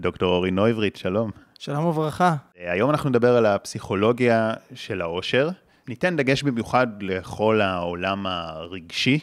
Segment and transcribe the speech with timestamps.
[0.00, 1.30] דוקטור אורי נויברית, שלום.
[1.58, 2.36] שלום וברכה.
[2.56, 5.48] היום אנחנו נדבר על הפסיכולוגיה של העושר.
[5.88, 9.18] ניתן דגש במיוחד לכל העולם הרגשי.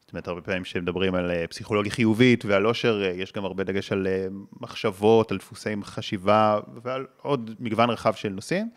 [0.00, 3.64] זאת אומרת, הרבה פעמים כשמדברים על אה, פסיכולוגיה חיובית ועל עושר, אה, יש גם הרבה
[3.64, 4.26] דגש על אה,
[4.60, 8.70] מחשבות, על דפוסי חשיבה ועל עוד מגוון רחב של נושאים.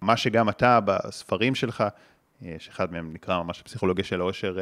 [0.00, 1.84] מה שגם אתה בספרים שלך,
[2.58, 4.58] שאחד מהם נקרא ממש פסיכולוגיה של העושר,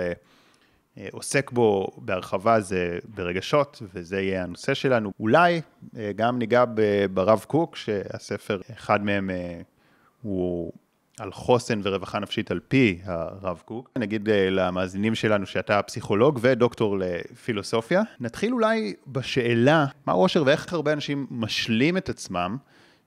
[1.13, 5.13] עוסק בו בהרחבה זה ברגשות, וזה יהיה הנושא שלנו.
[5.21, 5.61] אולי
[6.17, 6.65] גם ניגע
[7.11, 9.31] ברב קוק, שהספר, אחד מהם
[10.23, 10.73] הוא
[11.19, 13.91] על חוסן ורווחה נפשית על פי הרב קוק.
[13.99, 18.03] נגיד אה, למאזינים שלנו שאתה פסיכולוג ודוקטור לפילוסופיה.
[18.21, 22.57] נתחיל אולי בשאלה, מה אושר ואיך הרבה אנשים משלים את עצמם,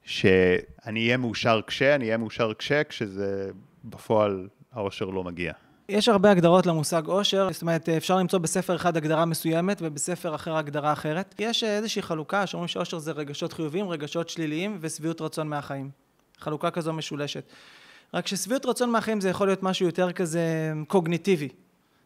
[0.04, 3.50] שאני אהיה מאושר כש, אני אהיה מאושר כש, כשזה
[3.86, 5.54] בפועל האושר לא מגיע.
[5.90, 10.58] יש הרבה הגדרות למושג אושר, זאת אומרת, אפשר למצוא בספר אחד הגדרה מסוימת ובספר אחר
[10.58, 11.36] הגדרה אחרת.
[11.40, 15.90] יש איזושהי חלוקה שאומרים שאושר זה רגשות חיוביים, רגשות שליליים ושביעות רצון מהחיים.
[16.40, 17.44] חלוקה כזו משולשת.
[18.14, 21.50] רק ששביעות רצון מהחיים זה יכול להיות משהו יותר כזה קוגניטיבי.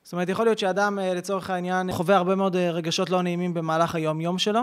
[0.03, 3.53] זאת אומרת, יכול להיות שאדם אה, לצורך העניין חווה הרבה מאוד אה, רגשות לא נעימים
[3.53, 4.61] במהלך היום-יום שלו,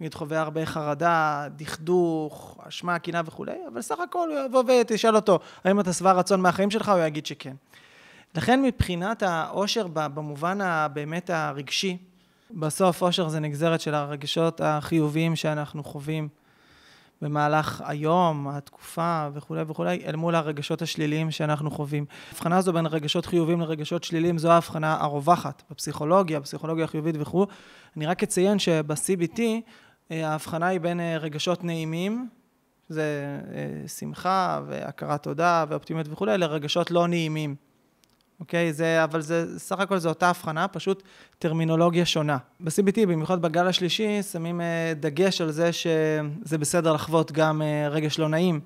[0.00, 5.38] נגיד חווה הרבה חרדה, דכדוך, אשמה, קנאה וכולי, אבל סך הכל הוא יבוא ותשאל אותו,
[5.64, 6.88] האם אתה שבע רצון מהחיים שלך?
[6.88, 7.54] הוא יגיד שכן.
[8.34, 11.96] לכן מבחינת העושר במובן הבאמת הרגשי,
[12.50, 16.28] בסוף עושר זה נגזרת של הרגשות החיוביים שאנחנו חווים.
[17.22, 22.04] במהלך היום, התקופה וכולי וכולי, אל מול הרגשות השליליים שאנחנו חווים.
[22.28, 27.46] ההבחנה הזו בין רגשות חיוביים לרגשות שליליים זו ההבחנה הרווחת בפסיכולוגיה, בפסיכולוגיה החיובית וכו'.
[27.96, 29.40] אני רק אציין שב-CBT
[30.10, 32.28] אה, ההבחנה היא בין אה, רגשות נעימים,
[32.88, 37.54] זה אה, שמחה והכרת תודה ואופטימיות וכולי, לרגשות לא נעימים.
[38.40, 38.72] אוקיי?
[38.72, 41.02] זה, אבל זה, סך הכל זו אותה הבחנה, פשוט
[41.38, 42.38] טרמינולוגיה שונה.
[42.60, 48.18] ב-CBT, במיוחד בגל השלישי, שמים אה, דגש על זה שזה בסדר לחוות גם אה, רגש
[48.18, 48.60] לא נעים.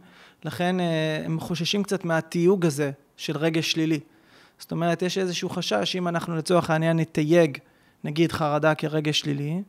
[0.45, 4.01] לכן אה, הם חוששים קצת מהתיוג הזה של רגש שלילי.
[4.59, 7.59] זאת אומרת, יש איזשהו חשש, אם אנחנו לצורך העניין נתייג,
[8.05, 9.63] נגיד חרדה כרגש שלילי,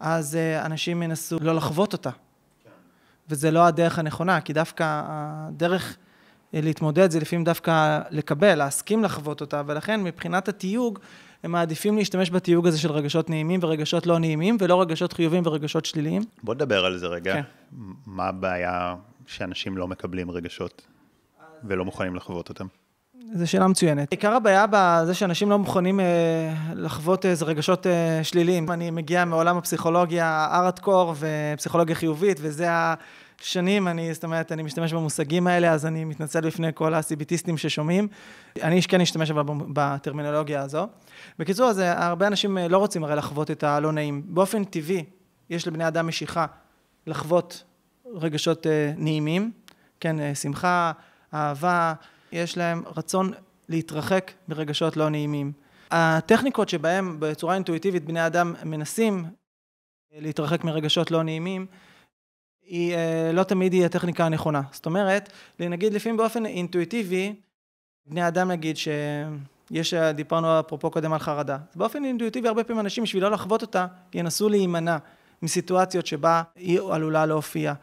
[0.00, 2.10] אז אנשים ינסו לא לחוות אותה.
[2.10, 2.70] כן.
[3.28, 5.96] וזה לא הדרך הנכונה, כי דווקא הדרך...
[6.52, 10.98] להתמודד זה לפעמים דווקא לקבל, להסכים לחוות אותה, ולכן מבחינת התיוג,
[11.42, 15.84] הם מעדיפים להשתמש בתיוג הזה של רגשות נעימים ורגשות לא נעימים, ולא רגשות חיוביים ורגשות
[15.84, 16.22] שליליים.
[16.42, 17.34] בוא נדבר על זה רגע.
[17.34, 17.42] כן.
[18.06, 18.94] מה הבעיה
[19.26, 20.82] שאנשים לא מקבלים רגשות
[21.64, 22.66] ולא מוכנים לחוות אותם?
[23.34, 24.10] זו שאלה מצוינת.
[24.10, 28.70] עיקר הבעיה בזה שאנשים לא מוכנים אה, לחוות איזה רגשות אה, שליליים.
[28.70, 32.94] אני מגיע מעולם הפסיכולוגיה הארדקור ופסיכולוגיה חיובית, וזה ה...
[33.40, 38.08] שנים, אני, זאת אומרת, אני משתמש במושגים האלה, אז אני מתנצל בפני כל הסיביטיסטים ששומעים.
[38.62, 39.30] אני כן אשתמש
[39.72, 40.86] בטרמינולוגיה הזו.
[41.38, 44.22] בקיצור, אז אה, הרבה אנשים אה, לא רוצים הרי לחוות את הלא נעים.
[44.24, 45.04] באופן טבעי,
[45.50, 46.46] יש לבני אדם משיכה
[47.06, 47.64] לחוות
[48.14, 49.52] רגשות אה, נעימים,
[50.00, 50.92] כן, שמחה,
[51.34, 51.94] אהבה,
[52.32, 53.32] יש להם רצון
[53.68, 55.52] להתרחק מרגשות לא נעימים.
[55.90, 59.24] הטכניקות שבהם בצורה אינטואיטיבית בני אדם מנסים
[60.12, 61.66] להתרחק מרגשות לא נעימים,
[62.72, 64.60] היא אה, לא תמיד היא הטכניקה הנכונה.
[64.72, 67.34] זאת אומרת, נגיד לפעמים באופן אינטואיטיבי,
[68.06, 71.54] בני אדם נגיד שיש, דיברנו אפרופו קודם על חרדה.
[71.54, 74.96] אז באופן אינטואיטיבי הרבה פעמים אנשים בשביל לא לחוות אותה, ינסו להימנע
[75.42, 77.74] מסיטואציות שבה היא עלולה להופיע.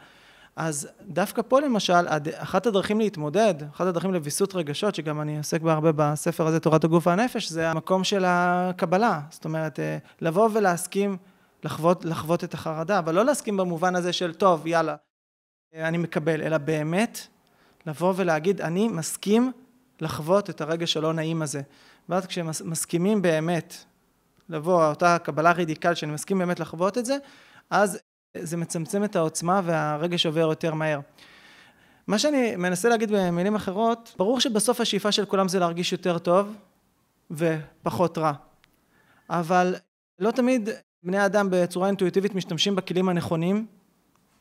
[0.55, 5.73] אז דווקא פה למשל, אחת הדרכים להתמודד, אחת הדרכים לוויסות רגשות, שגם אני עוסק בה
[5.73, 9.19] הרבה בספר הזה, תורת הגוף והנפש, זה המקום של הקבלה.
[9.29, 11.17] זאת אומרת, אה, לבוא ולהסכים
[11.63, 14.95] לחוות, לחוות את החרדה, אבל לא להסכים במובן הזה של טוב, יאללה,
[15.75, 17.19] אני מקבל, אלא באמת
[17.85, 19.51] לבוא ולהגיד, אני מסכים
[20.01, 21.61] לחוות את הרגש הלא נעים הזה.
[22.09, 23.75] ואז כשמסכימים באמת
[24.49, 27.17] לבוא, אותה קבלה רדיקל, שאני מסכים באמת לחוות את זה,
[27.69, 27.99] אז
[28.37, 30.99] זה מצמצם את העוצמה והרגש עובר יותר מהר.
[32.07, 36.55] מה שאני מנסה להגיד במילים אחרות, ברור שבסוף השאיפה של כולם זה להרגיש יותר טוב
[37.31, 38.33] ופחות רע.
[39.29, 39.75] אבל
[40.19, 40.69] לא תמיד
[41.03, 43.65] בני אדם בצורה אינטואיטיבית משתמשים בכלים הנכונים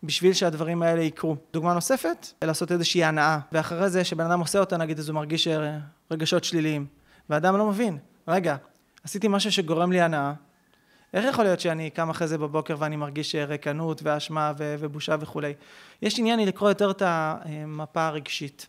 [0.03, 1.37] בשביל שהדברים האלה יקרו.
[1.53, 5.49] דוגמה נוספת, לעשות איזושהי הנאה, ואחרי זה שבן אדם עושה אותה נגיד אז הוא מרגיש
[5.49, 5.79] אה,
[6.11, 6.87] רגשות שליליים,
[7.31, 7.99] ואדם לא מבין,
[8.29, 8.57] רגע,
[9.05, 10.33] עשיתי משהו שגורם לי הנאה,
[11.15, 15.55] איך יכול להיות שאני קם אחרי זה בבוקר ואני מרגיש אה, ריקנות ואשמה ובושה וכולי?
[16.03, 18.67] יש עניין לי לקרוא יותר את המפה הרגשית.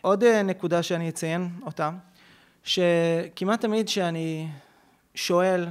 [0.00, 1.90] עוד אה, נקודה שאני אציין אותה,
[2.64, 4.48] שכמעט תמיד שאני
[5.14, 5.66] שואל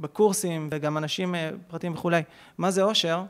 [0.00, 2.22] בקורסים וגם אנשים אה, פרטיים וכולי,
[2.58, 3.24] מה זה אושר,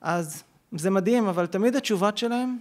[0.00, 2.58] אז זה מדהים, אבל תמיד התשובות שלהם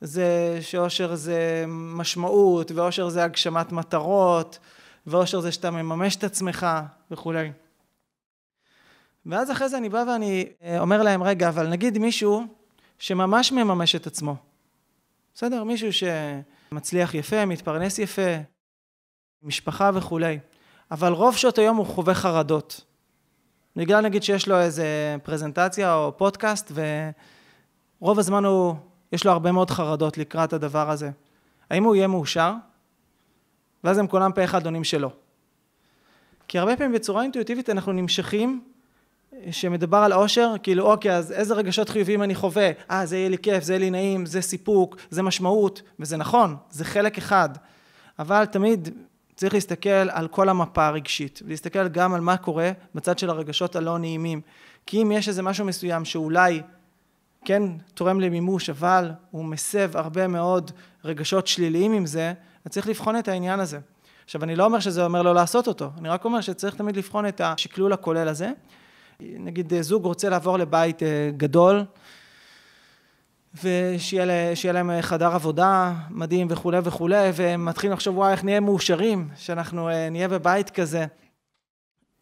[0.00, 4.58] זה שאושר זה משמעות, ואושר זה הגשמת מטרות,
[5.06, 6.66] ואושר זה שאתה מממש את עצמך
[7.10, 7.52] וכולי.
[9.26, 12.44] ואז אחרי זה אני בא ואני אה, אומר להם, רגע, אבל נגיד מישהו
[12.98, 14.36] שממש מממש את עצמו.
[15.34, 15.64] בסדר?
[15.64, 18.36] מישהו שמצליח יפה, מתפרנס יפה,
[19.42, 20.38] משפחה וכולי.
[20.90, 22.80] אבל רוב שעות היום הוא חווה חרדות.
[23.76, 26.72] בגלל נגיד שיש לו איזה פרזנטציה או פודקאסט,
[28.00, 28.74] ורוב הזמן הוא,
[29.12, 31.10] יש לו הרבה מאוד חרדות לקראת הדבר הזה.
[31.70, 32.52] האם הוא יהיה מאושר?
[33.84, 35.10] ואז הם כולם פה אחד עונים שלא.
[36.48, 38.62] כי הרבה פעמים בצורה אינטואיטיבית אנחנו נמשכים
[39.50, 42.70] שמדבר על אושר, כאילו אוקיי, אז איזה רגשות חיוביים אני חווה?
[42.90, 46.56] אה, זה יהיה לי כיף, זה יהיה לי נעים, זה סיפוק, זה משמעות, וזה נכון,
[46.70, 47.48] זה חלק אחד.
[48.18, 48.88] אבל תמיד
[49.40, 53.98] צריך להסתכל על כל המפה הרגשית, ולהסתכל גם על מה קורה בצד של הרגשות הלא
[53.98, 54.40] נעימים.
[54.86, 56.62] כי אם יש איזה משהו מסוים שאולי
[57.44, 57.62] כן
[57.94, 60.70] תורם למימוש, אבל הוא מסב הרבה מאוד
[61.04, 62.32] רגשות שליליים עם זה,
[62.64, 63.78] אז צריך לבחון את העניין הזה.
[64.24, 67.28] עכשיו, אני לא אומר שזה אומר לא לעשות אותו, אני רק אומר שצריך תמיד לבחון
[67.28, 68.50] את השקלול הכולל הזה.
[69.20, 71.84] נגיד זוג רוצה לעבור לבית אה, גדול,
[73.54, 79.88] ושיהיה להם חדר עבודה מדהים וכולי וכולי, והם מתחילים לחשוב, וואי, איך נהיה מאושרים, שאנחנו
[79.88, 81.06] אה, נהיה בבית כזה.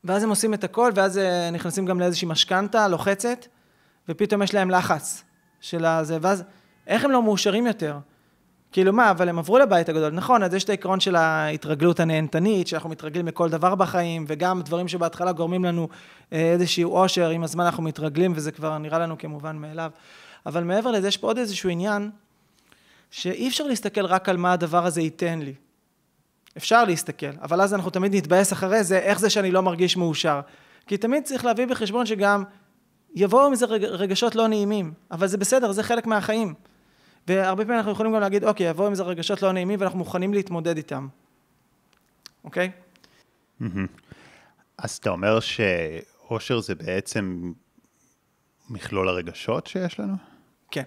[0.04, 3.46] ואז הם עושים את הכל, ואז אה, נכנסים גם לאיזושהי משכנתה לוחצת,
[4.08, 5.24] ופתאום יש להם לחץ
[5.60, 6.44] של הזה, ואז
[6.86, 7.98] איך הם לא מאושרים יותר?
[8.72, 12.68] כאילו מה, אבל הם עברו לבית הגדול, נכון, אז יש את העיקרון של ההתרגלות הנהנתנית,
[12.68, 15.88] שאנחנו מתרגלים לכל דבר בחיים, וגם דברים שבהתחלה גורמים לנו
[16.32, 19.90] אה, איזשהו אושר, עם הזמן אנחנו מתרגלים, וזה כבר נראה לנו כמובן מאליו.
[20.48, 22.10] אבל מעבר לזה, יש פה עוד איזשהו עניין,
[23.10, 25.54] שאי אפשר להסתכל רק על מה הדבר הזה ייתן לי.
[26.56, 30.40] אפשר להסתכל, אבל אז אנחנו תמיד נתבאס אחרי זה, איך זה שאני לא מרגיש מאושר.
[30.86, 32.44] כי תמיד צריך להביא בחשבון שגם
[33.14, 36.54] יבואו עם זה רגשות לא נעימים, אבל זה בסדר, זה חלק מהחיים.
[37.28, 40.34] והרבה פעמים אנחנו יכולים גם להגיד, אוקיי, יבואו עם זה רגשות לא נעימים ואנחנו מוכנים
[40.34, 41.08] להתמודד איתם.
[42.44, 42.70] אוקיי?
[44.78, 47.52] אז אתה אומר שאושר זה בעצם
[48.70, 50.27] מכלול הרגשות שיש לנו?
[50.70, 50.82] כן.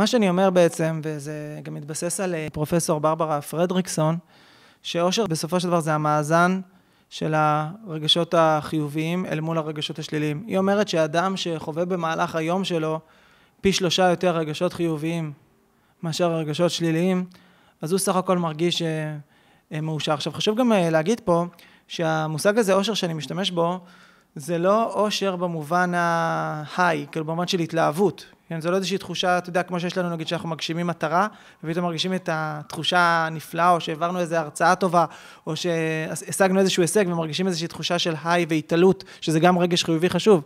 [0.00, 4.18] מה שאני אומר בעצם, וזה גם מתבסס על אה, פרופסור ברברה פרדריקסון,
[4.82, 6.60] שאושר בסופו של דבר זה המאזן
[7.10, 10.44] של הרגשות החיוביים אל מול הרגשות השליליים.
[10.46, 13.00] היא אומרת שאדם שחווה במהלך היום שלו
[13.60, 15.32] פי שלושה יותר רגשות חיוביים
[16.02, 17.24] מאשר רגשות שליליים,
[17.82, 19.16] אז הוא סך הכל מרגיש אה,
[19.72, 20.12] אה, מאושר.
[20.12, 21.44] עכשיו חשוב גם להגיד פה
[21.88, 23.80] שהמושג הזה, אושר שאני משתמש בו,
[24.36, 28.33] זה לא אושר במובן ההיי, כאילו במובן של התלהבות.
[28.48, 31.26] כן, זו לא איזושהי תחושה, אתה יודע, כמו שיש לנו נגיד שאנחנו מגשימים מטרה,
[31.64, 35.04] ופתאום מרגישים את התחושה הנפלאה, או שהעברנו איזו הרצאה טובה,
[35.46, 40.42] או שהשגנו איזשהו הישג ומרגישים איזושהי תחושה של היי והתעלות, שזה גם רגש חיובי חשוב.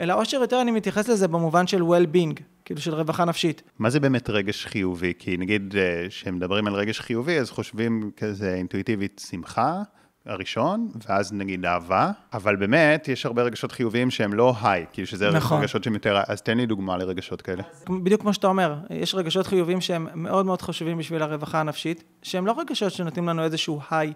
[0.00, 3.62] אלא אושר יותר אני מתייחס לזה במובן של well-being, כאילו של רווחה נפשית.
[3.78, 5.12] מה זה באמת רגש חיובי?
[5.18, 9.82] כי נגיד, אה, כשמדברים על רגש חיובי, אז חושבים כזה אינטואיטיבית שמחה.
[10.26, 15.30] הראשון, ואז נגיד אהבה, אבל באמת, יש הרבה רגשות חיוביים שהם לא היי, כאילו שזה
[15.30, 15.60] נכון.
[15.60, 17.62] רגשות שהם יותר, אז תן לי דוגמה לרגשות כאלה.
[17.88, 22.46] בדיוק כמו שאתה אומר, יש רגשות חיוביים שהם מאוד מאוד חשובים בשביל הרווחה הנפשית, שהם
[22.46, 24.12] לא רגשות שנותנים לנו איזשהו היי,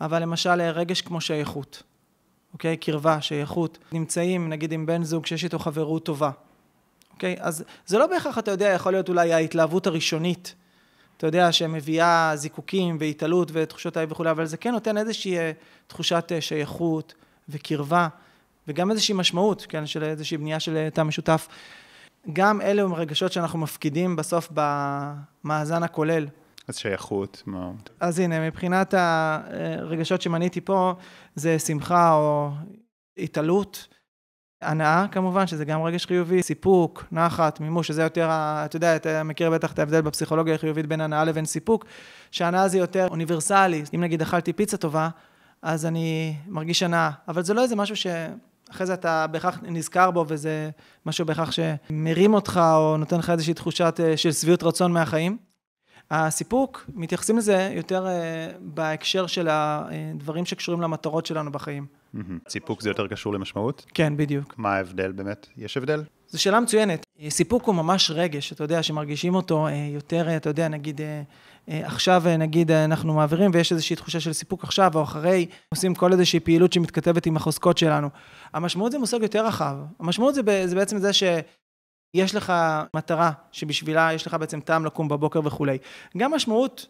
[0.00, 1.82] אבל למשל רגש כמו שייכות,
[2.52, 2.76] אוקיי?
[2.76, 6.30] קרבה, שייכות, נמצאים נגיד עם בן זוג שיש איתו חברות טובה,
[7.12, 7.36] אוקיי?
[7.40, 10.54] אז זה לא בהכרח, אתה יודע, יכול להיות אולי ההתלהבות הראשונית.
[11.22, 15.52] אתה יודע, שמביאה זיקוקים והתעלות ותחושות האי וכולי, אבל זה כן נותן איזושהי אה,
[15.86, 17.14] תחושת אה, שייכות
[17.48, 18.08] וקרבה,
[18.68, 21.48] וגם איזושהי משמעות, כן, של איזושהי בנייה של אה, תא משותף.
[22.32, 26.26] גם אלו הם רגשות שאנחנו מפקידים בסוף במאזן הכולל.
[26.68, 27.70] אז שייכות, מה...
[28.00, 30.94] אז הנה, מבחינת הרגשות שמניתי פה,
[31.34, 32.50] זה שמחה או
[33.18, 33.88] התעלות.
[34.62, 39.50] הנאה כמובן, שזה גם רגש חיובי, סיפוק, נחת, מימוש, שזה יותר, אתה יודע, אתה מכיר
[39.50, 41.84] בטח את ההבדל בפסיכולוגיה החיובית בין הנאה לבין סיפוק,
[42.30, 43.82] שהנאה זה יותר אוניברסלי.
[43.94, 45.08] אם נגיד אכלתי פיצה טובה,
[45.62, 50.24] אז אני מרגיש הנאה, אבל זה לא איזה משהו שאחרי זה אתה בהכרח נזכר בו,
[50.28, 50.70] וזה
[51.06, 55.51] משהו בהכרח שמרים אותך, או נותן לך איזושהי תחושת אה, של שביעות רצון מהחיים.
[56.14, 61.86] הסיפוק, מתייחסים לזה יותר אה, בהקשר של הדברים שקשורים למטרות שלנו בחיים.
[62.48, 63.86] סיפוק זה יותר קשור למשמעות?
[63.94, 64.54] כן, בדיוק.
[64.58, 65.46] מה ההבדל באמת?
[65.56, 66.02] יש הבדל?
[66.28, 67.06] זו שאלה מצוינת.
[67.28, 71.22] סיפוק הוא ממש רגש, אתה יודע, שמרגישים אותו אה, יותר, אתה יודע, נגיד, אה,
[71.68, 76.40] עכשיו נגיד אנחנו מעבירים ויש איזושהי תחושה של סיפוק עכשיו או אחרי, עושים כל איזושהי
[76.40, 78.08] פעילות שמתכתבת עם החוזקות שלנו.
[78.54, 79.76] המשמעות זה מושג יותר רחב.
[80.00, 81.22] המשמעות זה, זה בעצם זה ש...
[82.14, 82.52] יש לך
[82.94, 85.78] מטרה שבשבילה יש לך בעצם טעם לקום בבוקר וכולי.
[86.16, 86.86] גם משמעות,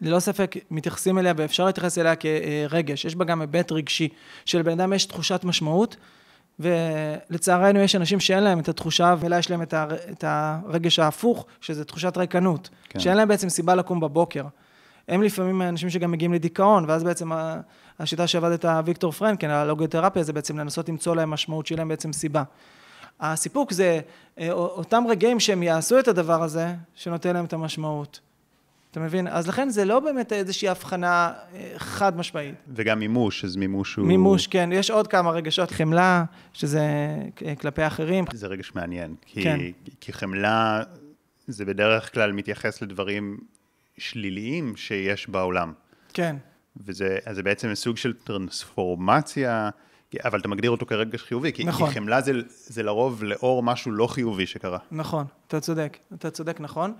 [0.00, 3.04] ללא ספק, מתייחסים אליה ואפשר להתייחס אליה כרגש.
[3.04, 4.08] יש בה גם היבט רגשי.
[4.44, 5.96] שלבן אדם יש תחושת משמעות,
[6.58, 9.62] ולצערנו יש אנשים שאין להם את התחושה, ואלה יש להם
[10.12, 12.68] את הרגש ההפוך, שזה תחושת ריקנות.
[12.88, 13.00] כן.
[13.00, 14.44] שאין להם בעצם סיבה לקום בבוקר.
[15.08, 17.30] הם לפעמים אנשים שגם מגיעים לדיכאון, ואז בעצם
[17.98, 22.12] השיטה שעבד את ויקטור פרנקן, הלוגותרפיה, זה בעצם לנסות למצוא להם משמעות, שיהיה להם בעצם
[22.12, 22.42] סיבה.
[23.20, 24.00] הסיפוק זה
[24.38, 28.20] אה, אותם רגעים שהם יעשו את הדבר הזה, שנותן להם את המשמעות.
[28.90, 29.26] אתה מבין?
[29.26, 32.54] אז לכן זה לא באמת איזושהי הבחנה אה, חד משמעית.
[32.68, 34.06] וגם מימוש, אז מימוש הוא...
[34.06, 34.70] מימוש, כן.
[34.72, 35.70] יש עוד כמה רגשות.
[35.70, 36.82] חמלה, שזה
[37.60, 38.24] כלפי אחרים.
[38.32, 39.14] זה רגש מעניין.
[39.26, 39.58] כי, כן.
[40.00, 40.82] כי חמלה
[41.46, 43.38] זה בדרך כלל מתייחס לדברים
[43.98, 45.72] שליליים שיש בעולם.
[46.12, 46.36] כן.
[46.86, 49.70] וזה זה בעצם סוג של טרנספורמציה,
[50.24, 51.88] אבל אתה מגדיר אותו כרגש חיובי, כי, נכון.
[51.88, 54.78] כי חמלה זה, זה לרוב לאור משהו לא חיובי שקרה.
[54.92, 56.94] נכון, אתה צודק, אתה צודק, נכון.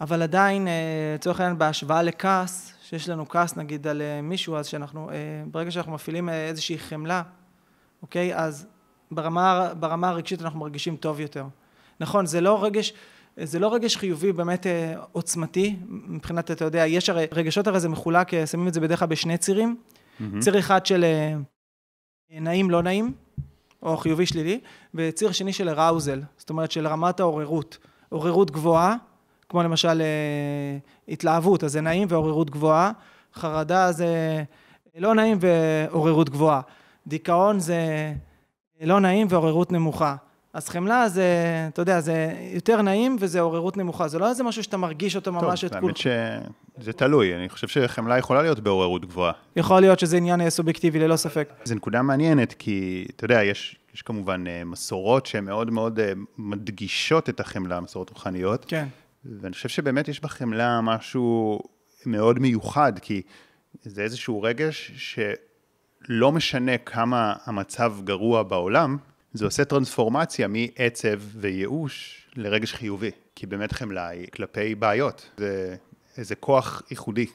[0.00, 0.72] אבל עדיין, אה,
[1.14, 5.14] לצורך העניין, בהשוואה לכעס, שיש לנו כעס נגיד על אה, מישהו, אז שאנחנו, אה,
[5.50, 7.22] ברגע שאנחנו מפעילים איזושהי חמלה,
[8.02, 8.66] אוקיי, אז
[9.10, 11.44] ברמה, ברמה הרגשית אנחנו מרגישים טוב יותר.
[12.00, 12.92] נכון, זה לא רגש,
[13.36, 14.66] זה לא רגש חיובי באמת
[15.12, 19.08] עוצמתי, מבחינת, אתה יודע, יש הרי, רגשות הרי זה מחולק, שמים את זה בדרך כלל
[19.08, 19.76] בשני צירים.
[19.76, 20.24] Mm-hmm.
[20.40, 21.04] ציר אחד של
[22.32, 23.12] נעים, לא נעים,
[23.82, 24.60] או חיובי שלילי,
[24.94, 27.78] וציר שני של ראוזל, זאת אומרת של רמת העוררות.
[28.08, 28.96] עוררות גבוהה,
[29.48, 32.92] כמו למשל אה, התלהבות, אז זה נעים ועוררות גבוהה,
[33.34, 34.42] חרדה זה
[34.98, 36.60] לא נעים ועוררות גבוהה,
[37.06, 38.12] דיכאון זה
[38.80, 40.16] לא נעים ועוררות נמוכה.
[40.52, 41.24] אז חמלה זה,
[41.68, 45.32] אתה יודע, זה יותר נעים וזה עוררות נמוכה, זה לא איזה משהו שאתה מרגיש אותו
[45.32, 45.80] ממש את כול.
[45.80, 46.46] טוב, האמת
[46.78, 49.32] שזה תלוי, אני חושב שחמלה יכולה להיות בעוררות גבוהה.
[49.56, 51.52] יכול להיות שזה עניין סובייקטיבי, ללא ספק.
[51.64, 56.12] זו נקודה מעניינת, כי אתה יודע, יש, יש כמובן אה, מסורות שהן מאוד מאוד אה,
[56.38, 58.64] מדגישות את החמלה, מסורות רוחניות.
[58.68, 58.86] כן.
[59.24, 61.60] ואני חושב שבאמת יש בחמלה משהו
[62.06, 63.22] מאוד מיוחד, כי
[63.82, 68.96] זה איזשהו רגש שלא משנה כמה המצב גרוע בעולם,
[69.32, 75.76] זה עושה טרנספורמציה מעצב וייאוש לרגש חיובי, כי באמת חמלה היא כלפי בעיות, זה
[76.16, 77.26] איזה כוח ייחודי.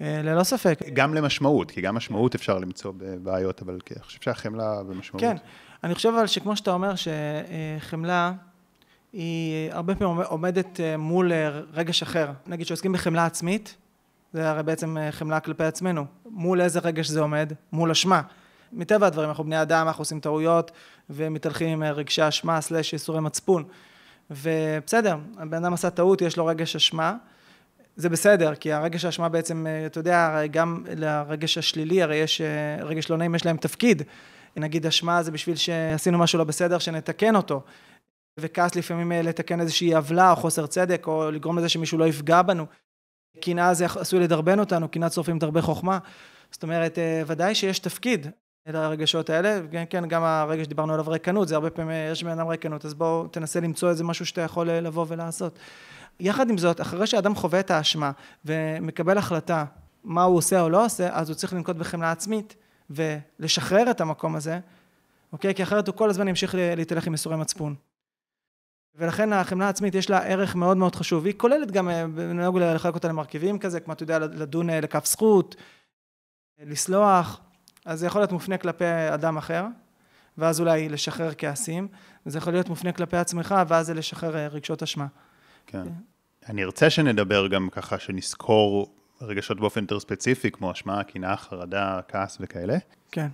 [0.00, 0.78] אה, ללא ספק.
[0.92, 5.20] גם למשמעות, כי גם משמעות אפשר למצוא בבעיות, אבל אני חושב שהחמלה במשמעות.
[5.20, 5.36] כן,
[5.84, 8.32] אני חושב אבל שכמו שאתה אומר, שחמלה...
[9.12, 12.30] היא הרבה פעמים עומדת אה, מול אה, רגש אחר.
[12.46, 13.76] נגיד שעוסקים בחמלה עצמית,
[14.32, 16.04] זה הרי בעצם אה, חמלה כלפי עצמנו.
[16.26, 17.52] מול איזה רגש זה עומד?
[17.72, 18.22] מול אשמה.
[18.72, 20.70] מטבע הדברים, אנחנו בני אדם, אנחנו עושים טעויות
[21.10, 23.64] ומתהלכים עם רגשי אשמה סלש ייסורי מצפון.
[24.30, 27.16] ובסדר, הבן אדם עשה טעות, יש לו רגש אשמה.
[27.96, 32.40] זה בסדר, כי הרגש האשמה בעצם, אתה יודע, גם לרגש השלילי, הרי יש,
[32.82, 34.02] רגש לא נעים, יש להם תפקיד.
[34.56, 37.62] נגיד אשמה זה בשביל שעשינו משהו לא בסדר, שנתקן אותו.
[38.40, 42.42] וכעס לפעמים אה, לתקן איזושהי עוולה או חוסר צדק, או לגרום לזה שמישהו לא יפגע
[42.42, 42.66] בנו.
[43.40, 45.98] קנאה זה עשוי לדרבן אותנו, קנאת שורפים דרבי חוכמה.
[46.50, 48.26] זאת אומרת, אה, ודאי שיש תפקיד
[48.66, 52.48] לרגשות האלה, כן, כן, גם הרגש שדיברנו עליו ריקנות, זה הרבה פעמים, יש בן אדם
[52.48, 55.58] ריקנות, אז בואו תנסה למצוא איזה משהו שאתה יכול אה, לבוא ולעשות.
[56.20, 58.10] יחד עם זאת, אחרי שאדם חווה את האשמה
[58.44, 59.64] ומקבל החלטה
[60.04, 62.56] מה הוא עושה או לא עושה, אז הוא צריך לנקוט בחמלה עצמית
[62.90, 64.58] ולשחרר את המקום הזה,
[65.32, 65.54] אוקיי?
[65.54, 67.74] כי אחרת הוא כל הזמן ימשיך להתהלך עם ייסורי מצפון.
[68.94, 71.26] ולכן החמלה העצמית יש לה ערך מאוד מאוד חשוב.
[71.26, 75.06] היא כוללת גם, אה, נהוג לחלק אותה למרכיבים כזה, כמו אתה יודע, לדון אה, לכף
[75.06, 75.56] זכות,
[76.58, 77.40] לסלוח,
[77.84, 78.84] אז זה יכול להיות מופנה כלפי
[79.14, 79.64] אדם אחר,
[80.38, 81.88] ואז אולי לשחרר כעסים,
[82.26, 85.06] וזה יכול להיות מופנה כלפי עצמך, ואז זה לשחרר אה, רגשות אשמה.
[85.66, 85.82] כן.
[86.48, 92.38] אני ארצה שנדבר גם ככה, שנזכור רגשות באופן יותר ספציפי, כמו אשמה, קנאה, חרדה, כעס
[92.40, 92.76] וכאלה.
[93.12, 93.28] כן.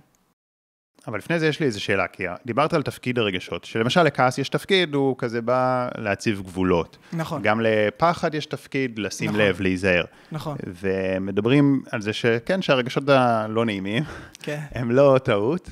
[1.07, 4.49] אבל לפני זה יש לי איזו שאלה, כי דיברת על תפקיד הרגשות, שלמשל לכעס יש
[4.49, 6.97] תפקיד, הוא כזה בא להציב גבולות.
[7.13, 7.41] נכון.
[7.41, 9.41] גם לפחד יש תפקיד, לשים נכון.
[9.41, 10.05] לב, להיזהר.
[10.31, 10.57] נכון.
[10.81, 14.03] ומדברים על זה שכן, שהרגשות הלא נעימים,
[14.39, 14.59] כן.
[14.71, 15.69] הם לא טעות,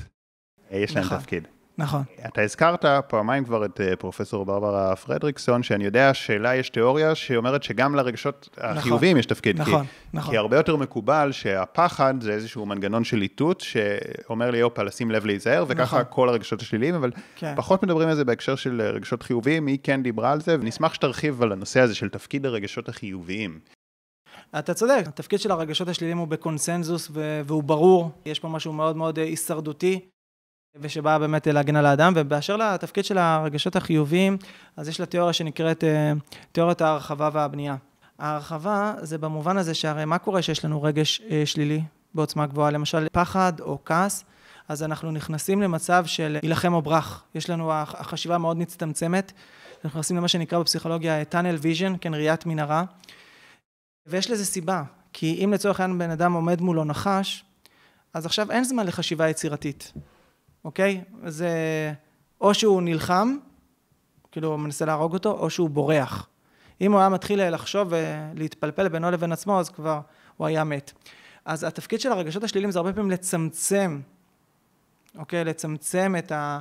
[0.70, 1.18] יש להם נכון.
[1.18, 1.48] תפקיד.
[1.78, 2.02] נכון.
[2.26, 7.62] אתה הזכרת פעמיים כבר את אה, פרופסור ברברה פרדריקסון, שאני יודע שלה יש תיאוריה שאומרת
[7.62, 9.60] שגם לרגשות נכון, החיוביים יש תפקיד.
[9.60, 10.30] נכון, כי, נכון.
[10.30, 15.26] כי הרבה יותר מקובל שהפחד זה איזשהו מנגנון של איתות, שאומר לי, יופה, לשים לב
[15.26, 16.02] להיזהר, וככה נכון.
[16.10, 17.54] כל הרגשות השליליים, אבל כן.
[17.56, 21.42] פחות מדברים על זה בהקשר של רגשות חיוביים, היא כן דיברה על זה, ונשמח שתרחיב
[21.42, 23.58] על הנושא הזה של תפקיד הרגשות החיוביים.
[24.58, 27.10] אתה צודק, התפקיד של הרגשות השליליים הוא בקונסנזוס
[27.44, 30.00] והוא ברור, יש פה משהו מאוד מאוד הישרדותי.
[30.80, 34.36] ושבאה באמת להגן על האדם, ובאשר לתפקיד של הרגשות החיוביים,
[34.76, 36.12] אז יש לה תיאוריה שנקראת אה,
[36.52, 37.76] תיאוריית ההרחבה והבנייה.
[38.18, 41.82] ההרחבה זה במובן הזה שהרי מה קורה שיש לנו רגש אה, שלילי
[42.14, 44.24] בעוצמה גבוהה, למשל פחד או כעס,
[44.68, 47.24] אז אנחנו נכנסים למצב של יילחם או ברח.
[47.34, 49.32] יש לנו, החשיבה מאוד מצטמצמת,
[49.84, 52.84] אנחנו נכנסים למה שנקרא בפסיכולוגיה tunnel vision, כן, ראיית מנהרה,
[54.06, 57.44] ויש לזה סיבה, כי אם לצורך העניין בן אדם עומד מולו נחש,
[58.14, 59.92] אז עכשיו אין זמן לחשיבה יצירתית.
[60.66, 61.00] אוקיי?
[61.26, 61.48] זה
[62.40, 63.36] או שהוא נלחם,
[64.32, 66.28] כאילו מנסה להרוג אותו, או שהוא בורח.
[66.80, 70.00] אם הוא היה מתחיל לחשוב ולהתפלפל בינו לבין עצמו, אז כבר
[70.36, 70.92] הוא היה מת.
[71.44, 74.00] אז התפקיד של הרגשות השליליים זה הרבה פעמים לצמצם,
[75.18, 75.44] אוקיי?
[75.44, 76.58] לצמצם את, ה,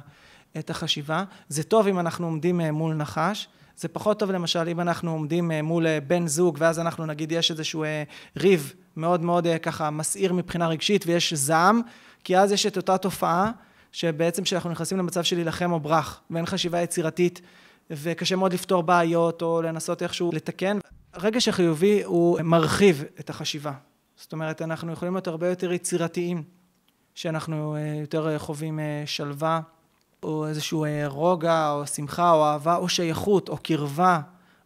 [0.57, 1.23] את החשיבה.
[1.49, 3.47] זה טוב אם אנחנו עומדים אה, מול נחש,
[3.77, 7.31] זה פחות טוב למשל אם אנחנו עומדים אה, מול אה, בן זוג ואז אנחנו נגיד
[7.31, 7.83] יש איזשהו
[8.37, 11.81] ריב מאוד מאוד ככה מסעיר מבחינה רגשית ויש זעם,
[12.23, 13.51] כי אז יש את אותה תופעה
[13.95, 17.41] שבעצם כשאנחנו נכנסים למצב של להילחם או ברח ואין חשיבה יצירתית
[17.89, 20.79] וקשה מאוד לפתור בעיות או לנסות איכשהו לתקן.
[21.13, 23.71] הרגש החיובי הוא מרחיב את החשיבה.
[24.17, 26.43] זאת אומרת, אנחנו יכולים להיות הרבה יותר יצירתיים,
[27.13, 29.61] שאנחנו אה, יותר אה, חווים אה, שלווה,
[30.23, 34.19] או איזשהו רוגע, או שמחה, או אהבה, או שייכות, או קרבה,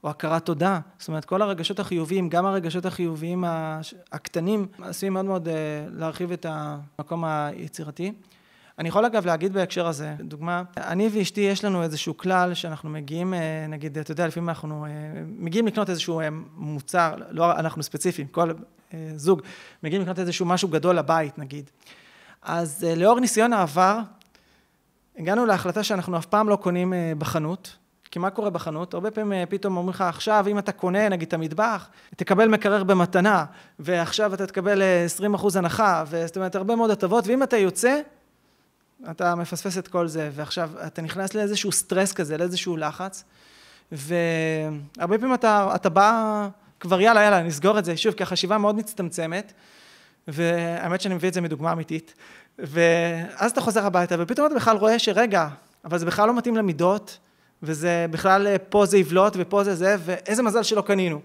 [0.04, 0.80] או הכרת תודה.
[1.00, 3.44] זאת אומרת, כל הרגשות החיוביים, גם הרגשות החיוביים
[4.12, 5.48] הקטנים, עשויים מאוד מאוד
[5.90, 8.14] להרחיב את המקום היצירתי.
[8.80, 13.34] אני יכול אגב להגיד בהקשר הזה, דוגמה, אני ואשתי יש לנו איזשהו כלל שאנחנו מגיעים,
[13.34, 14.90] אה, נגיד, אתה יודע, לפעמים אנחנו אה,
[15.26, 18.52] מגיעים לקנות איזשהו אה, מוצר, לא אנחנו ספציפיים, כל
[19.16, 19.42] זוג,
[19.84, 21.70] מגיעים לקנות איזשהו משהו גדול לבית נגיד.
[22.42, 24.00] אז לאור ניסיון העבר,
[25.18, 27.76] הגענו להחלטה שאנחנו אף פעם לא קונים בחנות,
[28.12, 28.94] כי מה קורה בחנות?
[28.94, 33.46] הרבה פעמים פתאום אומרים לך, עכשיו אם אתה קונה נגיד את המטבח, תקבל מקרר במתנה,
[33.80, 34.82] ועכשיו אתה תקבל
[35.36, 38.02] 20% הנחה, זאת אומרת הרבה מאוד הטבות, ואם אתה יוצא,
[39.12, 43.24] אתה מפספס את כל זה, ועכשיו אתה נכנס לאיזשהו סטרס כזה, לאיזשהו לחץ,
[43.92, 46.48] והרבה פעמים אתה, אתה בא,
[46.80, 49.54] כבר יאללה, יאללה, נסגור את זה, שוב, כי החשיבה מאוד מצטמצמת,
[50.28, 52.14] והאמת שאני מביא את זה מדוגמה אמיתית,
[52.60, 55.48] ואז אתה חוזר הביתה, ופתאום אתה בכלל רואה שרגע,
[55.86, 57.18] אבל זה בכלל לא מתאים למידות,
[57.64, 61.22] וזה בכלל, פה זה יבלוט, ופה זה זה, ואיזה מזל שלא קנינו.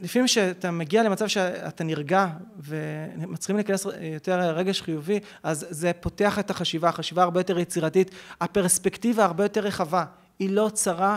[0.00, 2.26] לפעמים כשאתה מגיע למצב שאתה נרגע
[2.58, 9.24] ומצליחים להיכנס יותר רגש חיובי, אז זה פותח את החשיבה, החשיבה הרבה יותר יצירתית, הפרספקטיבה
[9.24, 10.04] הרבה יותר רחבה,
[10.38, 11.16] היא לא צרה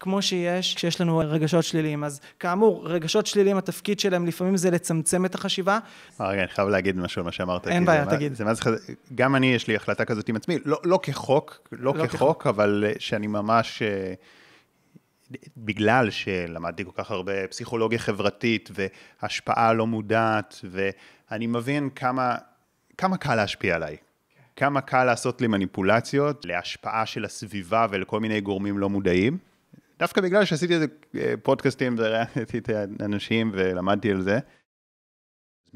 [0.00, 2.04] כמו שיש כשיש לנו רגשות שליליים.
[2.04, 5.78] אז כאמור, רגשות שליליים, התפקיד שלהם לפעמים זה לצמצם את החשיבה.
[6.20, 7.68] רגע, אני חייב להגיד משהו על מה שאמרת.
[7.68, 8.34] אין בעיה, תגיד.
[8.34, 8.62] זה מה זה
[9.14, 12.46] גם אני, יש לי החלטה כזאת עם עצמי, לא, לא כחוק, לא, לא כחוק, כחוק,
[12.46, 13.82] אבל שאני ממש...
[15.56, 22.36] בגלל שלמדתי כל כך הרבה פסיכולוגיה חברתית והשפעה לא מודעת, ואני מבין כמה,
[22.98, 23.96] כמה קל להשפיע עליי.
[24.56, 29.38] כמה קל לעשות לי מניפולציות להשפעה של הסביבה ולכל מיני גורמים לא מודעים.
[29.98, 32.70] דווקא בגלל שעשיתי איזה אה, פודקאסטים וראיתי את
[33.00, 34.38] האנשים ולמדתי על זה.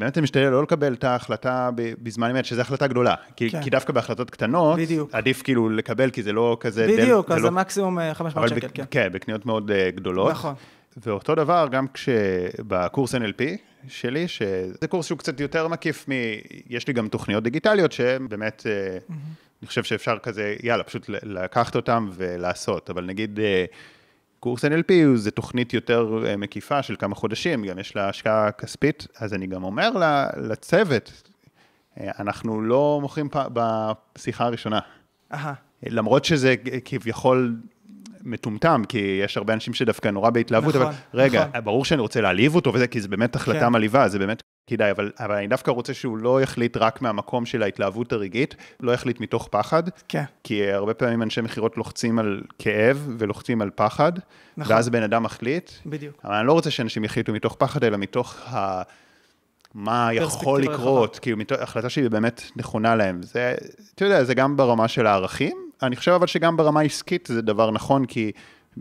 [0.00, 3.14] באמת אני משתדל לא לקבל את ההחלטה בזמן אמת, שזו החלטה גדולה.
[3.36, 3.62] כי, כן.
[3.62, 5.14] כי דווקא בהחלטות קטנות, בדיוק.
[5.14, 6.86] עדיף כאילו לקבל, כי זה לא כזה...
[6.86, 7.52] בדיוק, דל, אז זה לא...
[7.52, 8.84] מקסימום 500 אה, שקל, ב, כן.
[8.90, 10.30] כן, בקניות מאוד uh, גדולות.
[10.30, 10.54] נכון.
[10.96, 13.42] ואותו דבר גם כשבקורס NLP
[13.88, 16.12] שלי, שזה קורס שהוא קצת יותר מקיף מ...
[16.68, 19.12] יש לי גם תוכניות דיגיטליות שהן באמת, mm-hmm.
[19.62, 22.90] אני חושב שאפשר כזה, יאללה, פשוט לקחת אותן ולעשות.
[22.90, 23.38] אבל נגיד...
[23.38, 23.74] Uh,
[24.40, 29.06] קורס NLP זה תוכנית יותר אה, מקיפה של כמה חודשים, גם יש לה השקעה כספית,
[29.18, 29.90] אז אני גם אומר
[30.36, 31.22] לצוות,
[32.00, 34.78] אה, אנחנו לא מוכרים בשיחה הראשונה.
[35.32, 35.36] Aha.
[35.82, 37.56] למרות שזה כביכול
[38.24, 41.64] מטומטם, כי יש הרבה אנשים שדווקא נורא בהתלהבות, נכון, אבל רגע, נכון.
[41.64, 43.68] ברור שאני רוצה להעליב אותו וזה, כי זה באמת החלטה כן.
[43.68, 47.62] מלהיבה, זה באמת כדאי, אבל, אבל אני דווקא רוצה שהוא לא יחליט רק מהמקום של
[47.62, 50.24] ההתלהבות הרגעית, לא יחליט מתוך פחד, כן.
[50.44, 54.12] כי הרבה פעמים אנשי מכירות לוחצים על כאב ולוחצים על פחד,
[54.56, 54.74] נכון.
[54.74, 55.70] ואז בן אדם מחליט.
[55.86, 56.14] בדיוק.
[56.24, 58.82] אבל אני לא רוצה שאנשים יחליטו מתוך פחד, אלא מתוך ה...
[59.74, 63.22] מה יכול לקרות, כאילו, מתוך, החלטה שהיא באמת נכונה להם.
[63.22, 63.54] זה,
[63.94, 67.70] אתה יודע, זה גם ברמה של הערכים, אני חושב אבל שגם ברמה עסקית זה דבר
[67.70, 68.32] נכון, כי,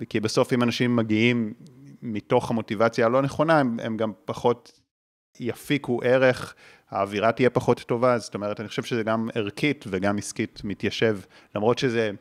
[0.10, 1.54] כי בסוף אם אנשים מגיעים
[2.02, 4.79] מתוך המוטיבציה הלא נכונה, הם, הם גם פחות
[5.40, 6.56] יפיקו ערך,
[6.92, 11.20] האווירה תהיה פחות טובה, זאת אומרת, אני חושב שזה גם ערכית וגם עסקית מתיישב,
[11.56, 12.12] למרות שזה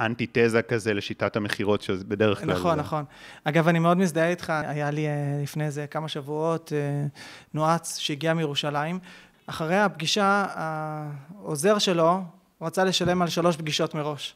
[0.00, 2.54] אנטיתזה כזה לשיטת המכירות, שזה בדרך כלל...
[2.54, 3.04] נכון, נכון.
[3.44, 7.06] אגב, אני מאוד מזדהה איתך, היה לי אה, לפני איזה כמה שבועות אה,
[7.54, 8.98] נועץ שהגיע מירושלים.
[9.46, 12.22] אחרי הפגישה, העוזר שלו
[12.62, 14.34] רצה לשלם על שלוש פגישות מראש.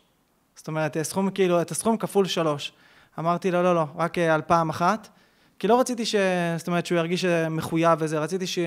[0.57, 2.73] זאת אומרת, סכום כאילו, את הסכום כפול שלוש.
[3.19, 5.09] אמרתי לו, לא, לא, רק אה, על פעם אחת.
[5.61, 6.15] כי לא רציתי ש...
[6.57, 8.59] זאת אומרת, שהוא ירגיש מחויב וזה, רציתי ש...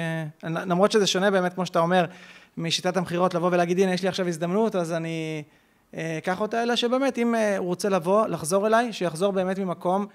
[0.44, 2.06] למרות שזה שונה באמת, כמו שאתה אומר,
[2.58, 5.44] משיטת המכירות, לבוא ולהגיד, הנה, יש לי עכשיו הזדמנות, אז אני
[5.96, 10.06] אה, אקח אותה, אלא שבאמת, אם אה, הוא רוצה לבוא, לחזור אליי, שיחזור באמת ממקום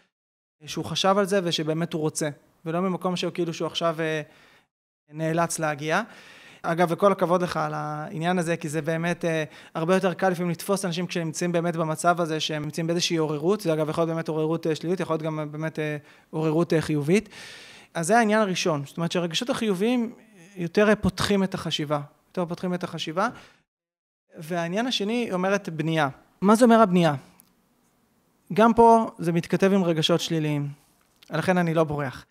[0.66, 2.28] שהוא חשב על זה ושבאמת הוא רוצה,
[2.64, 4.22] ולא ממקום שהוא כאילו שהוא עכשיו אה,
[5.12, 6.02] נאלץ להגיע.
[6.72, 10.50] אגב, וכל הכבוד לך על העניין הזה, כי זה באמת אה, הרבה יותר קל לפעמים
[10.50, 14.14] לתפוס אנשים כשהם נמצאים באמת במצב הזה, שהם נמצאים באיזושהי עוררות, זה אגב יכול להיות
[14.14, 15.96] באמת עוררות אה, שלילית, יכול להיות גם באמת אה,
[16.30, 17.28] עוררות אה, חיובית.
[17.94, 20.14] אז זה העניין הראשון, זאת אומרת שהרגשות החיוביים
[20.56, 23.28] יותר פותחים את החשיבה, יותר פותחים את החשיבה.
[24.38, 26.08] והעניין השני אומרת בנייה.
[26.40, 27.14] מה זה אומר הבנייה?
[28.52, 30.68] גם פה זה מתכתב עם רגשות שליליים,
[31.30, 32.26] לכן אני לא בורח.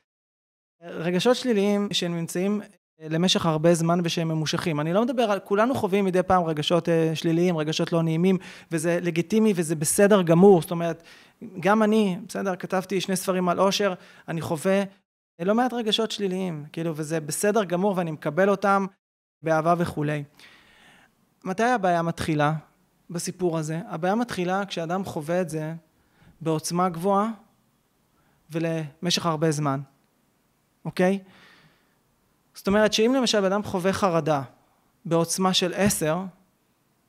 [0.82, 2.62] רגשות שליליים שנמצאים
[3.00, 4.80] למשך הרבה זמן ושהם ממושכים.
[4.80, 8.38] אני לא מדבר על, כולנו חווים מדי פעם רגשות אה, שליליים, רגשות לא נעימים,
[8.72, 11.04] וזה לגיטימי וזה בסדר גמור, זאת אומרת,
[11.60, 13.94] גם אני, בסדר, כתבתי שני ספרים על עושר,
[14.28, 14.84] אני חווה
[15.40, 18.86] לא מעט רגשות שליליים, כאילו, וזה בסדר גמור ואני מקבל אותם
[19.44, 20.24] באהבה וכולי.
[21.44, 22.54] מתי הבעיה מתחילה
[23.10, 23.82] בסיפור הזה?
[23.88, 25.74] הבעיה מתחילה כשאדם חווה את זה
[26.42, 27.30] בעוצמה גבוהה
[28.52, 29.80] ולמשך הרבה זמן,
[30.86, 31.20] אוקיי?
[32.58, 34.42] זאת אומרת שאם למשל אדם חווה חרדה
[35.06, 36.20] בעוצמה של עשר,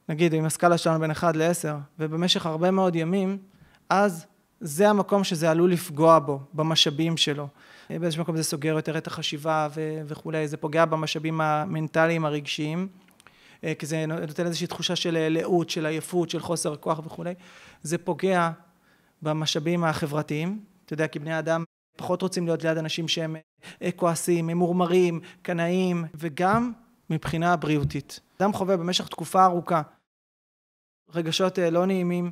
[0.08, 3.38] נגיד עם הסקאלה שלנו בין אחד לעשר, ובמשך הרבה מאוד ימים,
[3.88, 4.26] אז
[4.60, 7.48] זה המקום שזה עלול לפגוע בו, במשאבים שלו.
[7.90, 12.88] באיזשהו מקום זה סוגר יותר את החשיבה ו- וכולי, זה פוגע במשאבים המנטליים הרגשיים,
[13.64, 17.34] אה, כי זה נותן איזושהי תחושה של לאות, של עייפות, של חוסר כוח וכולי.
[17.82, 18.50] זה פוגע
[19.22, 21.64] במשאבים החברתיים, אתה יודע, כי בני אדם
[21.98, 23.36] פחות רוצים להיות ליד אנשים שהם
[23.82, 26.72] אה, כועסים, ממורמרים, קנאים, וגם
[27.10, 28.20] מבחינה בריאותית.
[28.40, 29.82] אדם חווה במשך תקופה ארוכה
[31.14, 32.30] רגשות אה, לא נעימים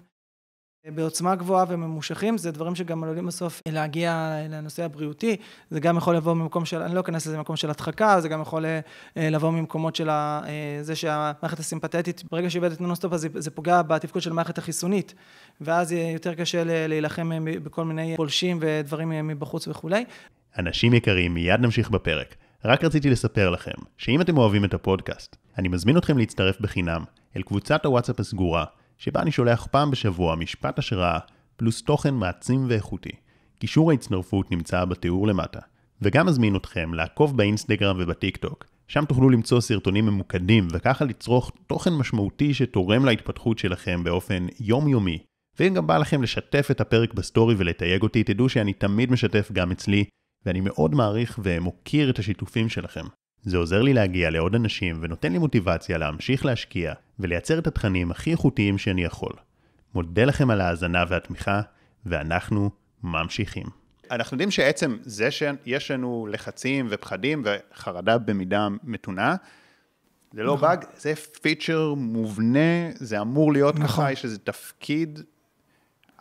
[0.94, 5.37] בעוצמה גבוהה וממושכים, זה דברים שגם עלולים בסוף להגיע לנושא הבריאותי,
[5.70, 8.42] זה גם יכול לבוא ממקום של, אני לא אכנס לזה ממקום של הדחקה, זה גם
[8.42, 8.81] יכול אה,
[9.16, 10.42] לבוא ממקומות של אה,
[10.81, 15.14] זה שהמערכת הסימפתטית, ברגע שהיא עובדת נונסטופ אז זה פוגע בתפקוד של המערכת החיסונית,
[15.61, 20.05] ואז יהיה יותר קשה להילחם אה, בכל מיני פולשים ודברים מבחוץ וכולי.
[20.59, 22.35] אנשים יקרים, מיד נמשיך בפרק.
[22.64, 27.05] רק רציתי לספר לכם, שאם אתם אוהבים את הפודקאסט, אני מזמין אתכם להצטרף בחינם
[27.37, 28.64] אל קבוצת הוואטסאפ הסגורה,
[28.98, 31.18] שבה אני שולח פעם בשבוע משפט השראה,
[31.56, 33.12] פלוס תוכן מעצים ואיכותי.
[33.59, 35.61] קישור ההצטרפות נמצא בתיאור למטה.
[36.02, 41.92] וגם מזמין אתכם לעקוב באינסטגרם ובטיק טוק, שם תוכלו למצוא סרטונים ממוקדים וככה לצרוך תוכן
[41.92, 45.18] משמעותי שתורם להתפתחות שלכם באופן יומיומי.
[45.59, 49.70] ואם גם בא לכם לשתף את הפרק בסטורי ולתייג אותי, תדעו שאני תמיד משתף גם
[49.70, 50.04] אצלי,
[50.46, 53.04] ואני מאוד מעריך ומוקיר את השיתופים שלכם.
[53.46, 58.30] זה עוזר לי להגיע לעוד אנשים ונותן לי מוטיבציה להמשיך להשקיע ולייצר את התכנים הכי
[58.30, 59.32] איכותיים שאני יכול.
[59.94, 61.61] מודה לכם על ההאזנה והתמיכה,
[62.06, 62.70] ואנחנו
[63.02, 63.66] ממשיכים.
[64.11, 69.37] אנחנו יודעים שעצם זה שיש לנו לחצים ופחדים וחרדה במידה מתונה,
[70.32, 70.68] זה לא נכון.
[70.68, 73.87] באג, זה פיצ'ר מובנה, זה אמור להיות נכון.
[73.87, 75.20] ככה, יש איזה תפקיד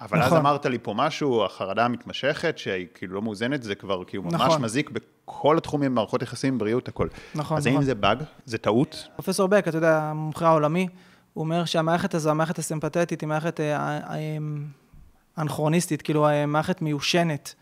[0.01, 0.38] אבל נכון.
[0.38, 4.34] אז אמרת לי פה משהו, החרדה המתמשכת, שהיא כאילו לא מאוזנת, זה כבר כאילו ממש
[4.34, 4.62] נכון.
[4.62, 7.08] מזיק בכל התחומים, מערכות יחסים, בריאות, הכל.
[7.36, 7.77] נכון, אז נכון.
[7.77, 8.23] האם זה באג?
[8.45, 9.08] זה טעות?
[9.15, 10.88] פרופסור בק, אתה יודע, המומחה העולמי,
[11.34, 14.38] הוא אומר שהמערכת הזו, המערכת הסימפתטית, היא מערכת אה, אה,
[15.38, 17.55] אנכרוניסטית, כאילו אה, מערכת מיושנת.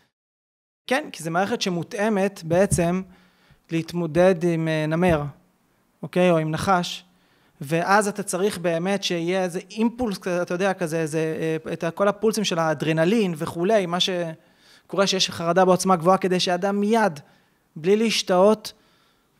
[0.86, 3.02] כן, כי זו מערכת שמותאמת בעצם
[3.70, 5.22] להתמודד עם נמר,
[6.02, 6.30] אוקיי?
[6.30, 7.04] או עם נחש.
[7.60, 11.36] ואז אתה צריך באמת שיהיה איזה אימפולס אתה יודע, כזה, איזה,
[11.68, 16.80] אה, את כל הפולסים של האדרנלין וכולי, מה שקורה שיש חרדה בעוצמה גבוהה, כדי שאדם
[16.80, 17.20] מיד,
[17.76, 18.72] בלי להשתאות,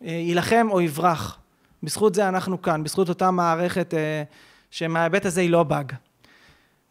[0.04, 1.38] אה, יילחם או יברח.
[1.82, 4.22] בזכות זה אנחנו כאן, בזכות אותה מערכת אה,
[4.70, 5.92] שמההיבט הזה היא לא באג.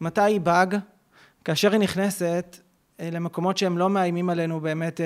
[0.00, 0.76] מתי היא באג?
[1.44, 2.56] כאשר היא נכנסת
[2.98, 5.00] למקומות שהם לא מאיימים עלינו באמת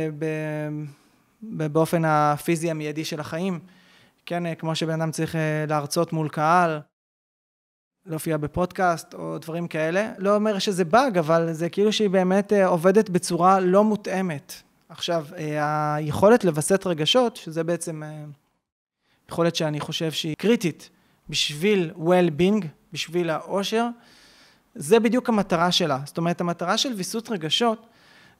[1.42, 3.60] באופן הפיזי המיידי של החיים.
[4.28, 6.80] כן, אה, כמו שבן אדם צריך אה, להרצות מול קהל,
[8.06, 10.12] להופיע בפודקאסט או דברים כאלה.
[10.18, 14.54] לא אומר שזה באג, אבל זה כאילו שהיא באמת אה, עובדת בצורה לא מותאמת.
[14.88, 18.02] עכשיו, היכולת לווסת רגשות, שזה בעצם
[19.30, 20.90] יכולת שאני חושב שהיא קריטית
[21.28, 23.88] בשביל well-being, בשביל האושר,
[24.74, 25.98] זה בדיוק המטרה שלה.
[26.04, 27.86] זאת אומרת, המטרה של ויסות רגשות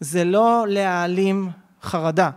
[0.01, 1.51] זה לא להעלים
[1.83, 2.31] חרדה,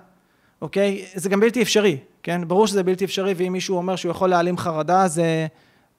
[0.61, 1.05] אוקיי?
[1.15, 1.97] זה גם בלתי אפשרי.
[2.23, 2.47] כן?
[2.47, 5.47] ברור שזה בלתי אפשרי, ואם מישהו אומר שהוא יכול להעלים חרדה, זה...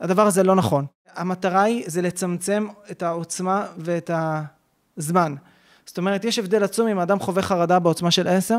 [0.01, 0.87] הדבר הזה לא נכון.
[1.15, 4.11] המטרה היא זה לצמצם את העוצמה ואת
[4.97, 5.35] הזמן.
[5.87, 8.59] זאת אומרת, יש הבדל עצום אם האדם חווה חרדה בעוצמה של עשר,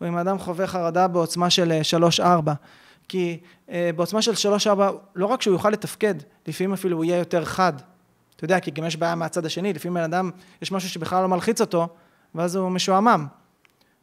[0.00, 2.52] או אם האדם חווה חרדה בעוצמה של אה, שלוש-ארבע.
[3.08, 6.14] כי אה, בעוצמה של שלוש-ארבע, לא רק שהוא יוכל לתפקד,
[6.46, 7.72] לפעמים אפילו הוא יהיה יותר חד.
[8.36, 10.30] אתה יודע, כי גם יש בעיה מהצד השני, לפעמים בן אדם,
[10.62, 11.88] יש משהו שבכלל לא מלחיץ אותו,
[12.34, 13.26] ואז הוא משועמם.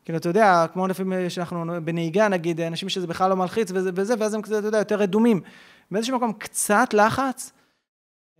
[0.10, 4.13] כאילו, אתה יודע, כמו לפעמים שאנחנו בנהיגה, נגיד, אנשים שזה בכלל לא מלחיץ וזה, וזה,
[4.19, 5.41] ואז הם קצת, אתה יודע, יותר רדומים.
[5.91, 7.52] באיזשהו מקום, קצת לחץ,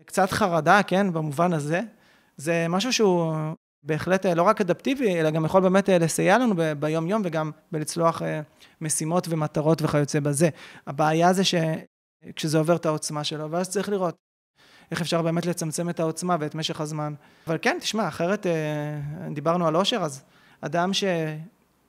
[0.05, 1.82] קצת חרדה, כן, במובן הזה,
[2.38, 3.34] זה משהו שהוא
[3.84, 8.41] בהחלט לא רק אדפטיבי, אלא גם יכול באמת לסייע לנו ביום-יום וגם בלצלוח אה,
[8.82, 10.49] משימות ומטרות וכיוצא בזה.
[10.88, 14.15] הבעיה זה שכשזה עובר את העוצמה שלו, ואז צריך לראות
[14.91, 17.13] איך אפשר באמת לצמצם את העוצמה ואת משך הזמן.
[17.47, 18.51] אבל כן, תשמע, אחרת אה,
[19.34, 20.23] דיברנו על עושר, אז
[20.62, 20.93] אדם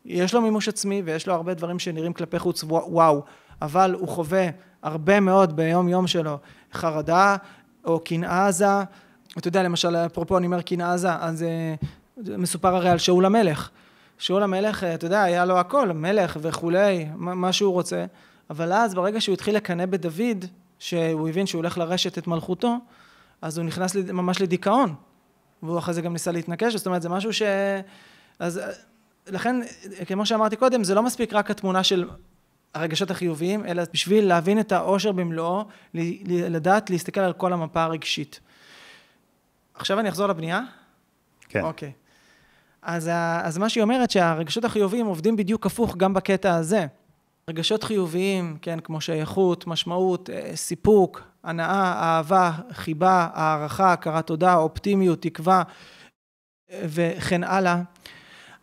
[0.06, 3.22] שיש לו מימוש עצמי ויש לו הרבה דברים שנראים כלפי חוץ וואו,
[3.62, 4.48] אבל הוא חווה
[4.82, 6.38] הרבה מאוד ביום יום שלו
[6.72, 7.36] חרדה
[7.84, 8.82] או קנאה עזה.
[9.38, 11.44] אתה יודע, למשל, אפרופו אני אומר קנאה עזה, אז
[12.18, 13.70] uh, מסופר הרי על שאול המלך,
[14.18, 18.04] שאול המלך, אתה יודע, היה לו הכל, מלך וכולי, מה שהוא רוצה,
[18.50, 20.44] אבל אז ברגע שהוא התחיל לקנא בדוד,
[20.78, 22.76] שהוא הבין שהוא הולך לרשת את מלכותו,
[23.42, 24.94] אז הוא נכנס ממש לדיכאון.
[25.62, 27.42] והוא אחרי זה גם ניסה להתנקש, זאת אומרת, זה משהו ש...
[28.38, 28.60] אז
[29.26, 29.56] לכן,
[30.06, 32.08] כמו שאמרתי קודם, זה לא מספיק רק התמונה של
[32.74, 35.64] הרגשות החיוביים, אלא בשביל להבין את העושר במלואו,
[36.24, 38.40] לדעת להסתכל על כל המפה הרגשית.
[39.74, 40.60] עכשיו אני אחזור לבנייה?
[41.48, 41.60] כן.
[41.60, 41.92] אוקיי.
[42.82, 43.10] אז,
[43.42, 46.86] אז מה שהיא אומרת, שהרגשות החיוביים עובדים בדיוק הפוך גם בקטע הזה.
[47.50, 55.22] רגשות חיוביים, כן, כמו שייכות, משמעות, אה, סיפוק, הנאה, אהבה, חיבה, הערכה, הכרת תודה, אופטימיות,
[55.22, 55.62] תקווה
[56.70, 57.82] וכן הלאה.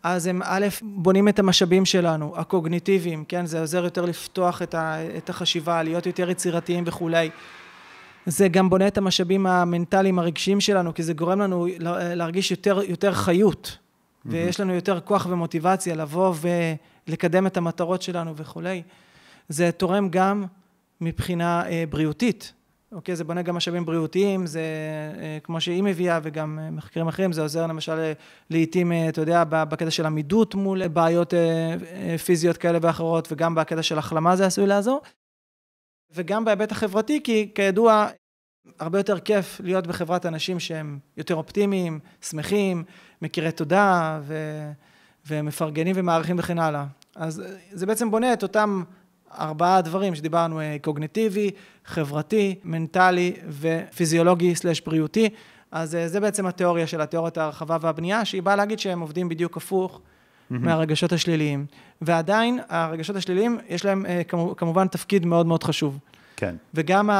[0.02, 4.96] אז הם א', בונים את המשאבים שלנו, הקוגניטיביים, כן, זה עוזר יותר לפתוח את, ה,
[5.16, 7.30] את החשיבה, להיות יותר יצירתיים וכולי.
[8.26, 11.66] זה גם בונה את המשאבים המנטליים הרגשיים שלנו, כי זה גורם לנו
[12.14, 14.28] להרגיש יותר, יותר חיות, mm-hmm.
[14.30, 16.34] ויש לנו יותר כוח ומוטיבציה לבוא
[17.08, 18.82] ולקדם את המטרות שלנו וכולי.
[19.48, 20.44] זה תורם גם
[21.00, 22.52] מבחינה אה, בריאותית,
[22.92, 23.16] אוקיי?
[23.16, 24.62] זה בונה גם משאבים בריאותיים, זה
[25.18, 28.12] אה, כמו שהיא מביאה וגם אה, מחקרים אחרים, זה עוזר למשל אה,
[28.50, 31.34] לעיתים, אתה יודע, בקטע של עמידות מול בעיות
[32.24, 35.00] פיזיות כאלה ואחרות, וגם בקטע של החלמה זה עשוי לעזור.
[36.10, 38.06] וגם בהיבט החברתי, כי כידוע,
[38.78, 42.84] הרבה יותר כיף להיות בחברת אנשים שהם יותר אופטימיים, שמחים,
[43.22, 44.34] מכירי תודה ו...
[45.26, 46.84] ומפרגנים ומעריכים וכן הלאה.
[47.16, 48.82] אז זה בעצם בונה את אותם
[49.38, 51.50] ארבעה דברים שדיברנו, אה, קוגניטיבי,
[51.84, 55.28] חברתי, מנטלי ופיזיולוגי סלש בריאותי.
[55.72, 59.56] אז אה, זה בעצם התיאוריה של התיאוריית ההרחבה והבנייה, שהיא באה להגיד שהם עובדים בדיוק
[59.56, 60.54] הפוך mm-hmm.
[60.54, 61.66] מהרגשות השליליים.
[62.00, 64.22] ועדיין, הרגשות השליליים, יש להם אה,
[64.56, 65.98] כמובן תפקיד מאוד מאוד חשוב.
[66.36, 66.54] כן.
[66.74, 67.10] וגם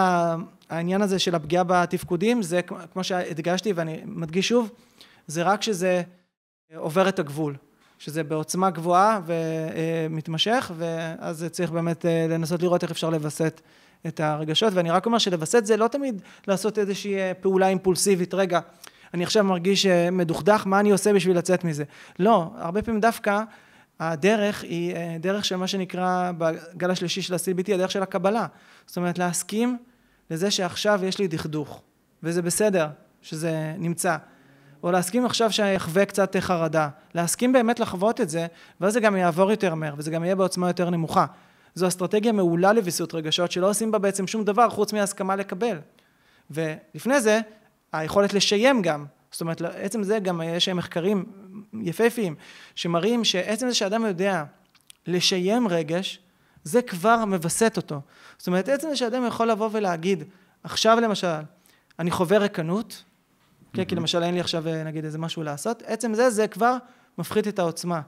[0.71, 4.71] העניין הזה של הפגיעה בתפקודים, זה כמו שהדגשתי ואני מדגיש שוב,
[5.27, 6.03] זה רק שזה
[6.77, 7.57] עובר את הגבול.
[7.99, 13.61] שזה בעוצמה גבוהה ומתמשך, ואז צריך באמת אה, לנסות לראות איך אפשר לווסת
[14.07, 18.61] את הרגשות, ואני רק אומר שלווסת זה לא תמיד לעשות איזושהי אה, פעולה אימפולסיבית, רגע,
[19.15, 21.85] אני עכשיו מרגיש אה, מדוכדך, מה אני עושה בשביל לצאת מזה?
[22.19, 23.43] לא, הרבה פעמים דווקא
[24.01, 28.47] הדרך היא דרך של מה שנקרא בגל השלישי של ה-CBT, הדרך של הקבלה.
[28.87, 29.79] זאת אומרת, להסכים
[30.31, 31.83] לזה שעכשיו יש לי דכדוך,
[32.23, 32.89] וזה בסדר
[33.23, 34.17] שזה נמצא.
[34.83, 38.47] או להסכים עכשיו שיחווה קצת חרדה, להסכים באמת לחוות את זה,
[38.81, 41.27] ואז זה גם יעבור יותר מהר, וזה גם יהיה בעוצמה יותר נמוכה.
[41.75, 45.79] זו אסטרטגיה מעולה לוויסות רגשות, שלא עושים בה בעצם שום דבר חוץ מהסכמה לקבל.
[46.51, 47.41] ולפני זה,
[47.93, 51.25] היכולת לשיים גם, זאת אומרת, עצם זה גם יש מחקרים
[51.83, 52.35] יפהפיים,
[52.75, 54.45] שמראים שעצם זה שאדם יודע
[55.07, 56.21] לשיים רגש,
[56.64, 58.01] זה כבר מווסת אותו.
[58.38, 60.25] זאת אומרת, עצם זה שאדם יכול לבוא ולהגיד,
[60.64, 61.41] עכשיו למשל,
[61.99, 63.05] אני חווה רקנות,
[63.79, 66.77] כן, כי למשל אין לי עכשיו אה, נגיד איזה משהו לעשות, עצם זה, זה כבר
[67.19, 68.01] מפחית את העוצמה.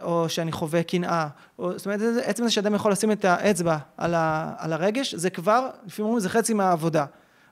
[0.00, 4.14] או שאני חווה קנאה, או, זאת אומרת, עצם זה שאדם יכול לשים את האצבע על,
[4.14, 7.06] ה, על הרגש, זה כבר, לפעמים אומרים, זה חצי מהעבודה,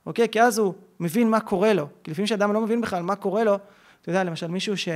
[0.06, 0.28] אוקיי?
[0.28, 3.44] כי אז הוא מבין מה קורה לו, כי לפעמים שאדם לא מבין בכלל מה קורה
[3.44, 3.54] לו,
[4.02, 4.88] אתה יודע, למשל מישהו ש...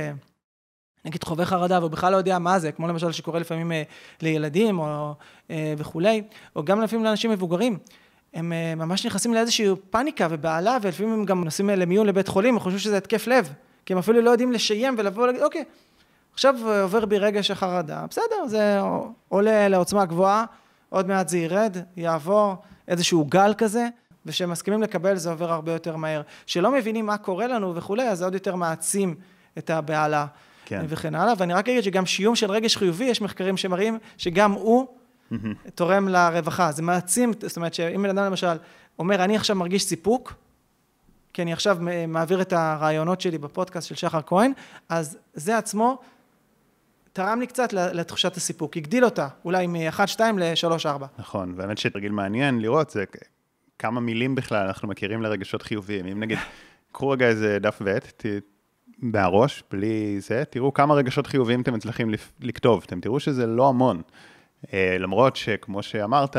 [1.05, 3.83] נגיד חווה חרדה והוא בכלל לא יודע מה זה, כמו למשל שקורה לפעמים אה,
[4.21, 5.13] לילדים או
[5.49, 6.23] אה, וכולי,
[6.55, 7.77] או גם לפעמים לאנשים מבוגרים,
[8.33, 12.59] הם אה, ממש נכנסים לאיזושהי פאניקה ובהלה, ולפעמים הם גם נוסעים למיון לבית חולים, הם
[12.59, 13.53] חושבים שזה התקף לב,
[13.85, 15.63] כי הם אפילו לא יודעים לשיים ולבוא ולהגיד, אוקיי,
[16.33, 18.79] עכשיו עובר בי רגע של חרדה, בסדר, זה
[19.29, 20.45] עולה לעוצמה גבוהה,
[20.89, 22.55] עוד מעט זה ירד, יעבור
[22.87, 23.87] איזשהו גל כזה,
[24.25, 26.21] וכשהם מסכימים לקבל זה עובר הרבה יותר מהר.
[26.45, 29.15] כשלא מבינים מה קורה לנו וכולי, אז זה עוד יותר מעצים
[29.57, 30.25] את הבהלה
[30.65, 30.85] כן.
[30.87, 31.33] וכן הלאה.
[31.37, 34.87] ואני רק אגיד שגם שיום של רגש חיובי, יש מחקרים שמראים שגם הוא
[35.75, 36.71] תורם לרווחה.
[36.71, 38.57] זה מעצים, זאת אומרת שאם בן אדם למשל
[38.99, 40.33] אומר, אני עכשיו מרגיש סיפוק,
[41.33, 44.51] כי אני עכשיו מעביר את הרעיונות שלי בפודקאסט של שחר כהן,
[44.89, 45.99] אז זה עצמו
[47.13, 51.03] תרם לי קצת לתחושת הסיפוק, הגדיל אותה, אולי מ-1-2 ל-3-4.
[51.19, 53.03] נכון, באמת שתרגיל מעניין לראות, זה
[53.79, 56.05] כמה מילים בכלל אנחנו מכירים לרגשות חיוביים.
[56.05, 56.37] אם נגיד,
[56.91, 58.25] קחו רגע איזה דף ועט,
[58.97, 64.01] מהראש, בלי זה, תראו כמה רגשות חיוביים אתם מצליחים לכתוב, אתם תראו שזה לא המון.
[64.73, 66.37] אה, למרות שכמו שאמרת,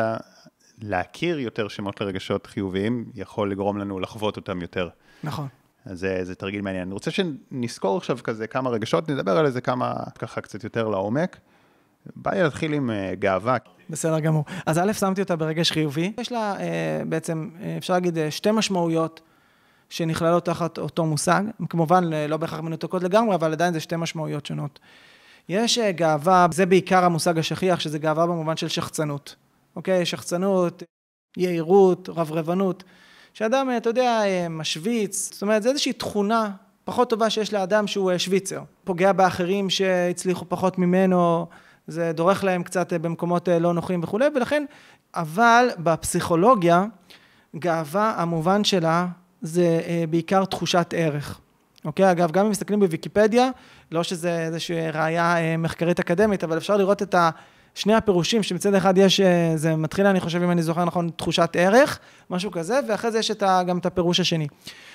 [0.83, 4.89] להכיר יותר שמות לרגשות חיוביים יכול לגרום לנו לחוות אותם יותר.
[5.25, 5.49] נכון.
[5.85, 6.83] אז זה, זה תרגיל מעניין.
[6.83, 11.39] אני רוצה שנזכור עכשיו כזה כמה רגשות, נדבר על איזה כמה ככה קצת יותר לעומק.
[12.17, 13.57] בא לי להתחיל עם uh, גאווה.
[13.91, 14.45] בסדר גמור.
[14.67, 16.13] אז א', שמתי אותה ברגש חיובי.
[16.21, 16.61] יש לה uh,
[17.09, 19.21] בעצם, אפשר להגיד, uh, שתי משמעויות
[19.89, 21.43] שנכללות תחת אותו מושג.
[21.69, 24.79] כמובן, לא בהכרח מנותקות לגמרי, אבל עדיין זה שתי משמעויות שונות.
[25.49, 29.37] יש אה, גאווה, זה בעיקר המושג השכיח, שזה גאווה במובן של שחצנות.
[29.77, 30.07] אוקיי?
[30.07, 30.83] שחצנות,
[31.37, 32.85] יהירות, רברבנות.
[33.35, 36.51] שאדם, אה, אתה יודע, אה, משוויץ, זאת אומרת, זה איזושהי תכונה
[36.85, 38.63] פחות טובה שיש לאדם שהוא שוויצר.
[38.85, 41.47] פוגע באחרים שהצליחו פחות ממנו,
[41.87, 44.65] זה דורך להם קצת במקומות לא נוחים וכולי, ולכן,
[45.15, 46.85] אבל בפסיכולוגיה,
[47.57, 49.07] גאווה, המובן שלה,
[49.43, 51.41] זה בעיקר תחושת ערך.
[51.85, 52.11] אוקיי?
[52.11, 53.51] אגב, גם אם מסתכלים בוויקיפדיה,
[53.93, 57.15] לא שזה איזושהי ראייה מחקרית אקדמית, אבל אפשר לראות את
[57.75, 59.21] שני הפירושים, שמצד אחד יש,
[59.55, 61.99] זה מתחיל, אני חושב, אם אני זוכר נכון, תחושת ערך,
[62.31, 64.47] משהו כזה, ואחרי זה יש את ה, גם את הפירוש השני.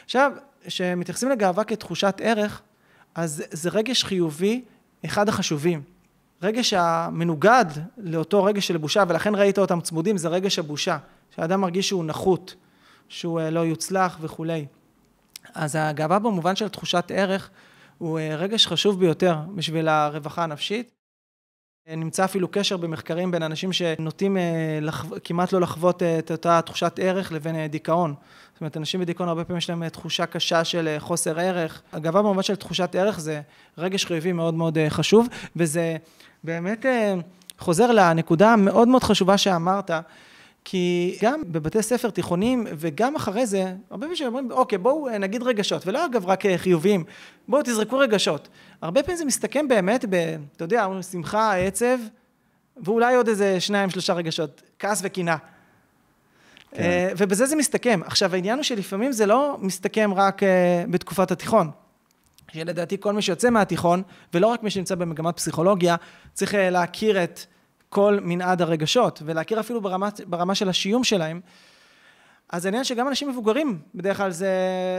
[0.06, 0.32] עכשיו,
[0.66, 2.62] כשמתייחסים לגאווה כתחושת ערך,
[3.16, 4.62] אז זה רגש חיובי,
[5.06, 5.82] אחד החשובים.
[6.44, 7.66] רגש המנוגד
[7.98, 10.98] לאותו רגש של בושה, ולכן ראית אותם צמודים, זה רגש הבושה.
[11.36, 12.56] שהאדם מרגיש שהוא נחות,
[13.10, 14.66] שהוא לא יוצלח וכולי.
[15.58, 17.50] אז הגאווה במובן של תחושת ערך
[17.98, 20.92] הוא רגש חשוב ביותר בשביל הרווחה הנפשית.
[21.88, 24.38] נמצא אפילו קשר במחקרים בין אנשים שנוטים
[24.82, 25.16] לחו...
[25.24, 28.14] כמעט לא לחוות את אותה תחושת ערך לבין דיכאון.
[28.54, 31.82] זאת אומרת, אנשים בדיכאון הרבה פעמים יש להם תחושה קשה של חוסר ערך.
[31.94, 33.42] הגאווה במובן של תחושת ערך זה
[33.78, 35.98] רגש חיובי מאוד מאוד חשוב, וזה
[36.44, 36.86] באמת
[37.60, 39.92] חוזר לנקודה המאוד מאוד חשובה שאמרת,
[40.70, 45.88] כי גם בבתי ספר תיכוניים וגם אחרי זה, הרבה פעמים אומרים, אוקיי, בואו נגיד רגשות,
[45.88, 47.04] ולא אגב רק חיוביים,
[47.48, 48.48] בואו תזרקו רגשות.
[48.82, 51.98] הרבה פעמים זה מסתכם באמת ב, אתה יודע, שמחה, עצב,
[52.78, 55.38] ואולי עוד איזה שניים, שלושה רגשות, כעס וקינה.
[56.72, 57.14] כן.
[57.18, 58.00] ובזה זה מסתכם.
[58.06, 60.42] עכשיו, העניין הוא שלפעמים זה לא מסתכם רק
[60.90, 61.72] בתקופת התיכון.
[62.52, 64.04] שלדעתי כל מי שיוצא מהתיכון,
[64.34, 65.96] ולא רק מי שנמצא במגמת פסיכולוגיה,
[66.34, 67.40] צריך להכיר את
[67.90, 71.42] כל מנעד הרגשות, ולהכיר אפילו ברמה, ברמה של השיום שלהם.
[72.50, 74.50] אז העניין שגם אנשים מבוגרים, בדרך כלל זה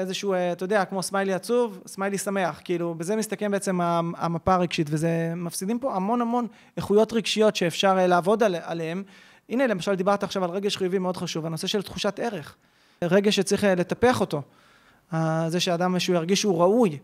[0.00, 3.80] איזשהו, אתה יודע, כמו סמיילי עצוב, סמיילי שמח, כאילו, בזה מסתכם בעצם
[4.16, 6.46] המפה הרגשית, וזה, מפסידים פה המון המון
[6.76, 9.02] איכויות רגשיות שאפשר לעבוד עליהן.
[9.48, 12.56] הנה, למשל, דיברת עכשיו על רגש חיובי מאוד חשוב, הנושא של תחושת ערך.
[13.02, 14.42] רגש שצריך לטפח אותו.
[15.48, 16.98] זה שאדם, שהוא ירגיש שהוא ראוי,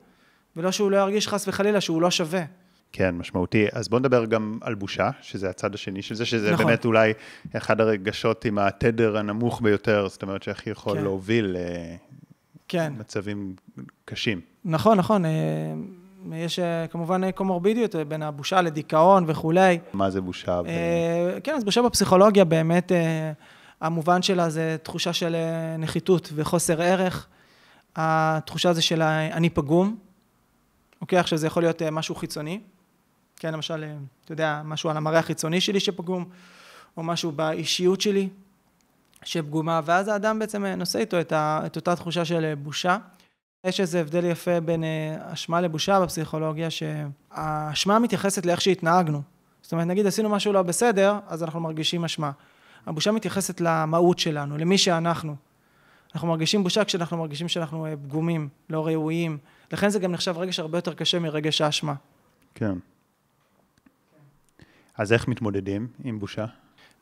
[0.57, 2.44] ולא שהוא לא ירגיש חס וחלילה שהוא לא שווה.
[2.97, 3.67] כן, משמעותי.
[3.73, 6.67] אז בואו נדבר גם על בושה, שזה הצד השני של זה, שזה נכון.
[6.67, 7.13] באמת אולי
[7.57, 11.03] אחד הרגשות עם התדר הנמוך ביותר, זאת אומרת שהכי יכול כן.
[11.03, 11.57] להוביל
[12.69, 12.93] כן.
[12.97, 13.55] למצבים
[14.05, 14.41] קשים.
[14.65, 15.25] נכון, נכון.
[16.33, 16.59] יש
[16.91, 19.79] כמובן קומורבידיות בין הבושה לדיכאון וכולי.
[19.93, 20.63] מה זה בושה?
[20.63, 20.69] ב...
[21.45, 22.93] כן, אז בושה בפסיכולוגיה באמת,
[23.81, 25.37] המובן שלה זה תחושה של
[25.79, 27.27] נחיתות וחוסר ערך.
[27.97, 29.97] התחושה הזו של אני פגום.
[31.01, 32.61] אוקיי, עכשיו זה יכול להיות משהו חיצוני.
[33.37, 33.85] כן, למשל,
[34.25, 36.25] אתה יודע, משהו על המראה החיצוני שלי שפגום,
[36.97, 38.29] או משהו באישיות שלי
[39.25, 42.97] שפגומה, ואז האדם בעצם נושא איתו את, ה, את אותה תחושה של בושה.
[43.64, 44.85] יש איזה הבדל יפה בין
[45.20, 49.23] אשמה לבושה בפסיכולוגיה, שהאשמה מתייחסת לאיך שהתנהגנו.
[49.62, 52.31] זאת אומרת, נגיד עשינו משהו לא בסדר, אז אנחנו מרגישים אשמה.
[52.87, 55.37] הבושה מתייחסת למהות שלנו, למי שאנחנו.
[56.14, 59.38] אנחנו מרגישים בושה כשאנחנו מרגישים שאנחנו פגומים, לא ראויים.
[59.73, 61.94] לכן זה גם נחשב רגש הרבה יותר קשה מרגש האשמה.
[62.55, 62.73] כן.
[64.99, 66.47] אז איך מתמודדים עם בושה?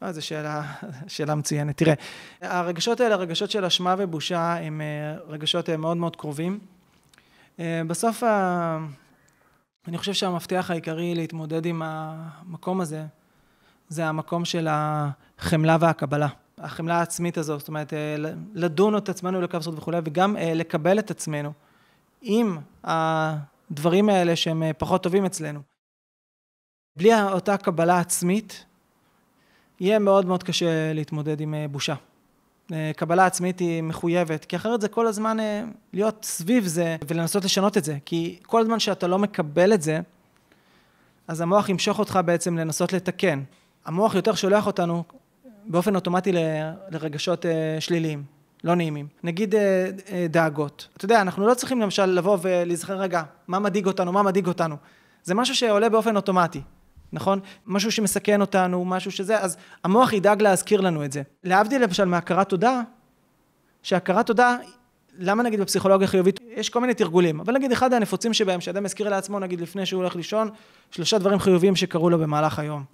[0.03, 0.63] אה, זו שאלה,
[1.07, 1.77] שאלה מצוינת.
[1.77, 1.95] תראה,
[2.41, 4.81] הרגשות האלה, הרגשות של אשמה ובושה, הם
[5.29, 6.59] רגשות מאוד מאוד קרובים.
[7.59, 8.23] בסוף,
[9.89, 13.05] אני חושב שהמפתח העיקרי להתמודד עם המקום הזה,
[13.89, 16.29] זה המקום של החמלה והקבלה.
[16.59, 17.93] החמלה העצמית הזאת, זאת אומרת,
[18.55, 21.53] לדון את עצמנו לקפסות וכולי, וגם לקבל את עצמנו
[22.23, 25.72] עם הדברים האלה שהם פחות טובים אצלנו.
[26.97, 28.65] בלי אותה קבלה עצמית,
[29.81, 31.95] יהיה מאוד מאוד קשה להתמודד עם בושה.
[32.97, 35.37] קבלה עצמית היא מחויבת, כי אחרת זה כל הזמן
[35.93, 40.01] להיות סביב זה ולנסות לשנות את זה, כי כל זמן שאתה לא מקבל את זה,
[41.29, 43.43] אז המוח ימשוך אותך בעצם לנסות לתקן.
[43.85, 45.05] המוח יותר שולח אותנו
[45.65, 46.33] באופן אוטומטי
[46.91, 47.47] לרגשות
[47.81, 48.25] שליליים,
[48.65, 49.07] לא נעימים.
[49.23, 49.55] נגיד
[50.31, 50.89] דאגות.
[50.97, 54.77] אתה יודע, אנחנו לא צריכים למשל לבוא ולהיזכר, רגע, מה מדאיג אותנו, מה מדאיג אותנו.
[55.25, 56.61] זה משהו שעולה באופן אוטומטי.
[57.13, 57.41] נכון?
[57.67, 61.23] משהו שמסכן אותנו, משהו שזה, אז המוח ידאג להזכיר לנו את זה.
[61.45, 62.81] להבדיל למשל מהכרת תודה,
[63.83, 64.57] שהכרת תודה,
[65.19, 69.09] למה נגיד בפסיכולוגיה חיובית, יש כל מיני תרגולים, אבל נגיד אחד הנפוצים שבהם, שאדם מזכיר
[69.09, 70.51] לעצמו, נגיד לפני שהוא הולך לישון,
[70.91, 72.85] שלושה דברים חיוביים שקרו לו במהלך היום.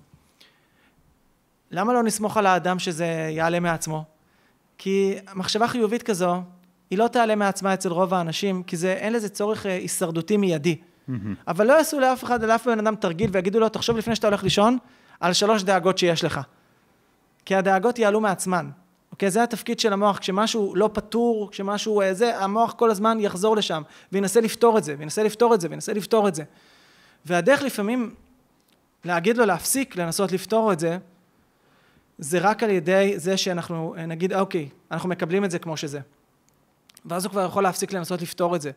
[1.71, 4.05] למה לא נסמוך על האדם שזה יעלה מעצמו?
[4.79, 6.43] כי מחשבה חיובית כזו,
[6.91, 10.77] היא לא תעלה מעצמה אצל רוב האנשים, כי זה, אין לזה צורך הישרדותי מיידי.
[11.49, 14.43] אבל לא יעשו לאף אחד, לאף בן אדם תרגיל ויגידו לו, תחשוב לפני שאתה הולך
[14.43, 14.79] לישון,
[15.21, 16.41] על שלוש דאגות שיש לך.
[17.45, 18.71] כי הדאגות יעלו מעצמן.
[19.13, 19.31] אוקיי?
[19.31, 23.83] זה התפקיד של המוח, כשמשהו לא פתור, כשמשהו זה, המוח כל הזמן יחזור לשם,
[24.13, 26.43] וינסה לפתור את זה, וינסה לפתור את זה, וינסה לפתור את זה.
[27.25, 28.15] והדרך לפעמים
[29.05, 30.99] להגיד לו להפסיק לנסות לפתור את זה,
[32.19, 36.01] זה רק על ידי זה שאנחנו נגיד, אוקיי, אנחנו מקבלים את זה כמו שזה.
[37.05, 38.71] ואז הוא כבר יכול להפסיק לנסות לפתור את זה.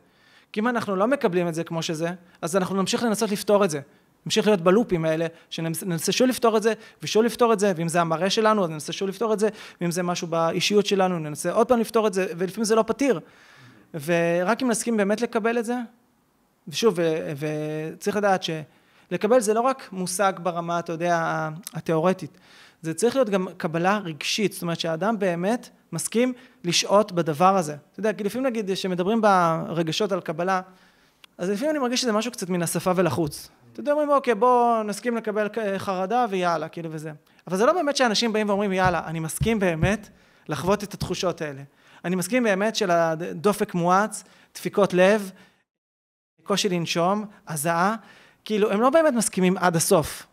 [0.52, 2.10] כי אם אנחנו לא מקבלים את זה כמו שזה,
[2.42, 3.80] אז אנחנו נמשיך לנסות לפתור את זה.
[4.26, 6.74] נמשיך להיות בלופים האלה, שננסה שוב לפתור את זה,
[7.04, 9.50] ושוב לפתור את זה, ואם זה המראה שלנו, אז ננסה שוב לפתור את זה,
[9.82, 13.20] ואם זה משהו באישיות שלנו, ננסה עוד פעם לפתור את זה, ולפעמים זה לא פתיר.
[13.94, 15.76] ורק אם נסכים באמת לקבל את זה,
[16.68, 17.00] ושוב,
[17.38, 22.38] וצריך לדעת שלקבל זה לא רק מושג ברמה, אתה יודע, התיאורטית,
[22.82, 26.34] זה צריך להיות גם קבלה רגשית, זאת אומרת שהאדם באמת מסכים
[26.64, 27.76] לשהות בדבר הזה.
[27.92, 30.62] אתה יודע, כי לפעמים נגיד, כשמדברים ברגשות על קבלה,
[31.38, 33.50] אז לפעמים אני מרגיש שזה משהו קצת מן השפה ולחוץ.
[33.74, 37.12] אתה יודע, אומרים, אוקיי, בוא נסכים לקבל חרדה ויאללה, כאילו וזה.
[37.48, 40.10] אבל זה לא באמת שאנשים באים ואומרים, יאללה, אני מסכים באמת
[40.50, 41.62] לחוות את התחושות האלה.
[42.06, 44.24] אני מסכים באמת של הדופק מואץ,
[44.56, 45.32] דפיקות לב,
[46.44, 47.96] קושי לנשום, הזעה,
[48.46, 50.28] כאילו, הם לא באמת מסכימים עד הסוף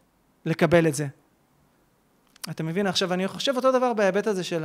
[0.45, 1.07] לקבל את זה.
[2.51, 2.87] אתה מבין?
[2.87, 4.65] עכשיו, אני חושב אותו דבר בהיבט הזה של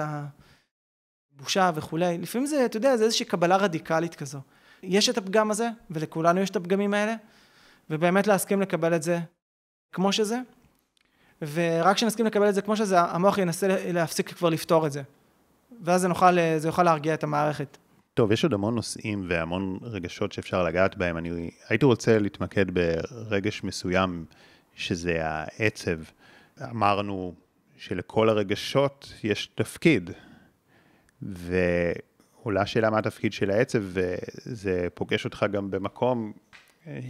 [1.36, 2.17] הבושה וכולי.
[2.17, 4.39] לפעמים זה, אתה יודע, זה איזושהי קבלה רדיקלית כזו.
[4.84, 7.15] יש את הפגם הזה, ולכולנו יש את הפגמים האלה,
[7.89, 9.19] ובאמת להסכים לקבל את זה
[9.91, 10.39] כמו שזה,
[11.41, 15.01] ורק כשנסכים לקבל את זה כמו שזה, המוח ינסה להפסיק כבר לפתור את זה.
[15.81, 17.77] ואז זה, נוכל, זה יוכל להרגיע את המערכת.
[18.13, 21.17] טוב, יש עוד המון נושאים והמון רגשות שאפשר לגעת בהם.
[21.17, 24.25] אני הייתי רוצה להתמקד ברגש מסוים,
[24.75, 25.97] שזה העצב.
[26.63, 27.34] אמרנו
[27.77, 30.11] שלכל הרגשות יש תפקיד,
[31.26, 36.34] ועולה השאלה מה התפקיד של העצב, וזה פוגש אותך גם במקום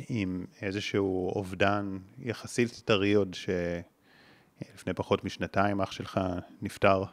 [0.09, 6.19] עם איזשהו אובדן יחסית טרי עוד, שלפני פחות משנתיים אח שלך
[6.61, 7.03] נפטר,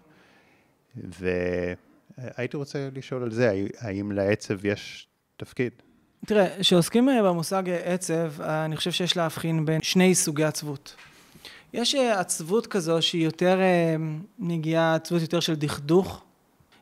[0.96, 5.72] והייתי רוצה לשאול על זה, האם לעצב יש תפקיד?
[6.26, 10.94] תראה, כשעוסקים במושג עצב, אני חושב שיש להבחין בין שני סוגי עצבות.
[11.72, 13.58] יש עצבות כזו שהיא יותר
[14.38, 16.24] נגיעה, עצבות יותר של דכדוך,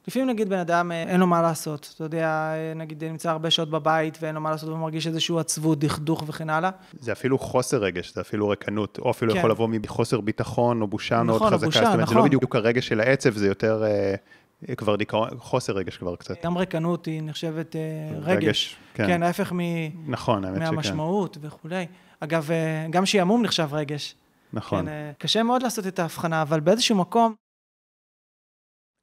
[0.08, 3.50] לפעמים נגיד בן אדם אה, אין לו מה לעשות, אתה יודע, אה, נגיד נמצא הרבה
[3.50, 6.70] שעות בבית ואין לו מה לעשות ומרגיש איזשהו עצבות, דכדוך וכן הלאה.
[7.00, 9.38] זה אפילו חוסר רגש, זה אפילו רקנות, או אפילו כן.
[9.38, 12.08] יכול לבוא מחוסר ביטחון או בושה נכון, מאוד חזקה, בושה, זאת אומרת, נכון.
[12.08, 12.28] זה לא נכון.
[12.28, 16.44] בדיוק הרגש של העצב, זה יותר אה, כבר דיכאון, חוסר רגש כבר קצת.
[16.44, 17.76] גם רקנות היא נחשבת
[18.22, 18.44] רגש.
[18.44, 19.06] רגש, כן.
[19.06, 19.58] כן, ההפך מ...
[20.06, 20.74] נכון, האמת שכן.
[20.74, 21.86] מהמשמעות וכולי.
[22.20, 22.50] אגב,
[22.90, 24.14] גם שעמום נחשב רגש.
[24.52, 24.86] נכון.
[24.86, 27.34] כן, קשה מאוד לעשות את ההבחנה, אבל באיזשהו מקום,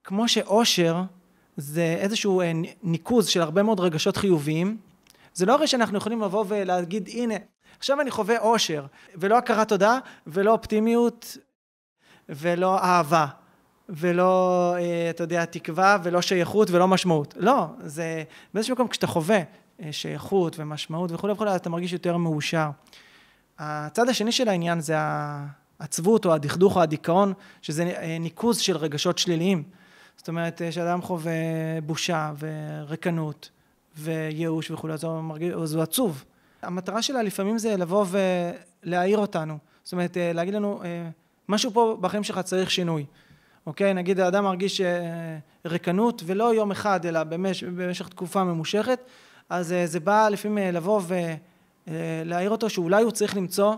[0.06, 1.04] כמו שאושר
[1.58, 2.52] זה איזשהו אה,
[2.84, 4.78] ניקוז של הרבה מאוד רגשות חיוביים,
[5.34, 7.34] זה לא הרי שאנחנו יכולים לבוא ולהגיד, הנה,
[7.78, 8.86] עכשיו אני חווה אושר,
[9.16, 11.38] ולא הכרת תודה, ולא אופטימיות,
[12.30, 13.26] ולא אהבה,
[13.90, 17.34] ולא, אה, אתה יודע, תקווה, ולא שייכות, ולא משמעות.
[17.38, 19.40] לא, זה באיזשהו מקום, כשאתה חווה
[19.82, 22.70] אה, שייכות ומשמעות וכולי וכולי, אתה מרגיש יותר מאושר.
[23.60, 29.64] הצד השני של העניין זה העצבות, או הדכדוך, או הדיכאון, שזה ניקוז של רגשות שליליים.
[30.18, 31.32] זאת אומרת, כשאדם חווה
[31.86, 33.50] בושה ורקנות
[33.98, 36.24] וייאוש וכולי, אז הוא, מרגיש, אז הוא עצוב.
[36.62, 38.06] המטרה שלה לפעמים זה לבוא
[38.84, 39.58] ולהעיר אותנו.
[39.84, 40.82] זאת אומרת, להגיד לנו,
[41.50, 43.06] משהו פה בחיים שלך צריך שינוי.
[43.66, 43.94] אוקיי?
[43.94, 44.82] נגיד האדם מרגיש
[45.66, 49.00] רקנות, ולא יום אחד, אלא במש, במשך תקופה ממושכת,
[49.50, 51.02] אז זה בא לפעמים לבוא
[51.88, 53.76] ולהעיר אותו שאולי הוא צריך למצוא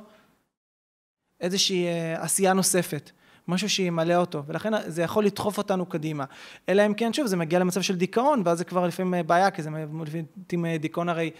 [1.40, 1.86] איזושהי
[2.16, 3.12] עשייה נוספת.
[3.48, 6.26] משהו שימלא אותו, ולכן זה יכול לדחוף אותנו קדימה.
[6.70, 9.52] אלא אם כן, שוב, זה מגיע למצב של דיכאון, ואז זה כבר לפעמים אה, בעיה,
[9.52, 9.70] כי זה
[10.06, 11.32] לפעמים אה, דיכאון הרי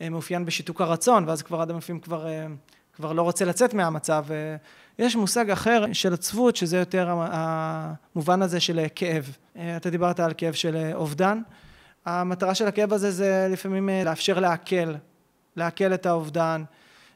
[0.00, 2.26] אה, מאופיין בשיתוק הרצון, ואז כבר אדם לפעמים כבר,
[2.92, 4.24] כבר לא רוצה לצאת מהמצב.
[4.98, 9.36] יש מושג אחר של עצבות, שזה יותר המובן הזה של כאב.
[9.76, 11.40] אתה דיברת על כאב של אובדן.
[12.06, 14.94] המטרה של הכאב הזה זה לפעמים לאפשר לעכל,
[15.56, 16.64] לעכל את האובדן.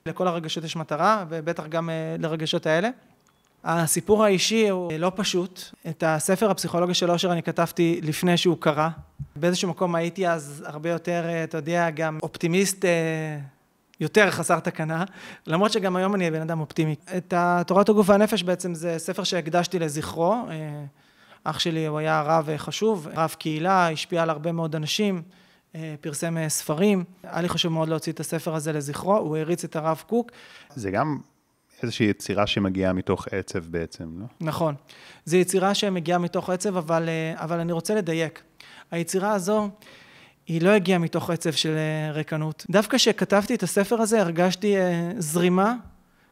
[0.07, 2.91] לכל הרגשות יש מטרה, ובטח גם לרגשות האלה.
[3.67, 5.63] הסיפור האישי הוא לא פשוט.
[5.89, 8.91] את הספר הפסיכולוגיה של אושר אני כתבתי לפני שהוא קרה.
[9.37, 13.39] באיזשהו מקום הייתי אז הרבה יותר, אה, אתה יודע, גם אופטימיסט אה,
[14.01, 15.05] יותר חסר תקנה,
[15.47, 16.95] למרות שגם היום אני בן אדם אופטימי.
[17.17, 17.35] את
[17.67, 20.33] תורת הגוף והנפש בעצם זה ספר שהקדשתי לזכרו.
[20.33, 20.85] אה,
[21.45, 25.23] אח שלי הוא היה רב חשוב, רב קהילה, השפיע על הרבה מאוד אנשים,
[26.01, 27.05] פרסם ספרים.
[27.23, 30.31] היה לי חשוב מאוד להוציא את הספר הזה לזכרו, הוא הריץ את הרב קוק.
[30.75, 31.19] זה גם
[31.83, 34.27] איזושהי יצירה שמגיעה מתוך עצב בעצם, לא?
[34.41, 34.75] נכון.
[35.25, 38.43] זו יצירה שמגיעה מתוך עצב, אבל, אה, אבל אני רוצה לדייק.
[38.91, 39.69] היצירה הזו,
[40.47, 42.67] היא לא הגיעה מתוך עצב של אה, ריקנות.
[42.71, 45.75] דווקא כשכתבתי את הספר הזה, הרגשתי אה, זרימה,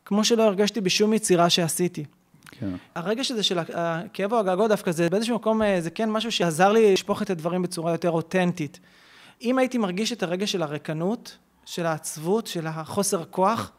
[0.05, 2.05] כמו שלא הרגשתי בשום יצירה שעשיתי.
[2.51, 2.71] כן.
[2.95, 6.93] הרגש הזה של הכאב או הגעגוע דווקא זה באיזשהו מקום, זה כן משהו שעזר לי
[6.93, 8.81] לשפוך את הדברים בצורה יותר אותנטית.
[9.43, 13.73] אם הייתי מרגיש את הרגש של הריקנות, של העצבות, של החוסר כוח,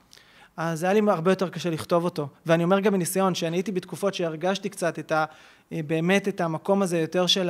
[0.57, 2.27] אז היה לי הרבה יותר קשה לכתוב אותו.
[2.45, 5.25] ואני אומר גם מניסיון, שאני הייתי בתקופות שהרגשתי קצת את ה...
[5.71, 7.49] באמת את המקום הזה יותר של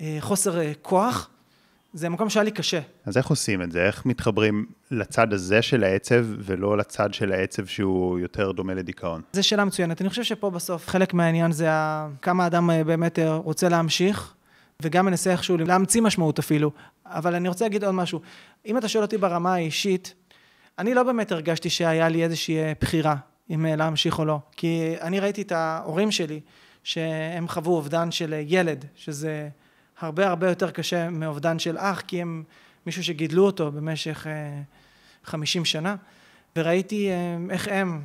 [0.00, 1.30] החוסר אה, כוח,
[1.92, 2.80] זה מקום שהיה לי קשה.
[3.04, 3.86] אז איך עושים את זה?
[3.86, 9.22] איך מתחברים לצד הזה של העצב ולא לצד של העצב שהוא יותר דומה לדיכאון?
[9.32, 10.00] זו שאלה מצוינת.
[10.00, 11.68] אני חושב שפה בסוף חלק מהעניין זה
[12.22, 14.34] כמה האדם באמת רוצה להמשיך,
[14.82, 16.70] וגם מנסה איכשהו להמציא משמעות אפילו.
[17.06, 18.20] אבל אני רוצה להגיד עוד משהו.
[18.66, 20.14] אם אתה שואל אותי ברמה האישית,
[20.78, 23.16] אני לא באמת הרגשתי שהיה לי איזושהי בחירה
[23.50, 24.38] אם להמשיך או לא.
[24.56, 26.40] כי אני ראיתי את ההורים שלי,
[26.82, 29.48] שהם חוו אובדן של ילד, שזה
[30.00, 32.44] הרבה הרבה יותר קשה מאובדן של אח, כי הם
[32.86, 34.26] מישהו שגידלו אותו במשך
[35.24, 35.96] חמישים שנה.
[36.56, 37.10] וראיתי
[37.50, 38.02] איך הם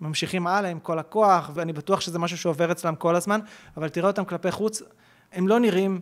[0.00, 3.40] ממשיכים הלאה עם כל הכוח, ואני בטוח שזה משהו שעובר אצלם כל הזמן,
[3.76, 4.82] אבל תראה אותם כלפי חוץ,
[5.32, 6.00] הם לא נראים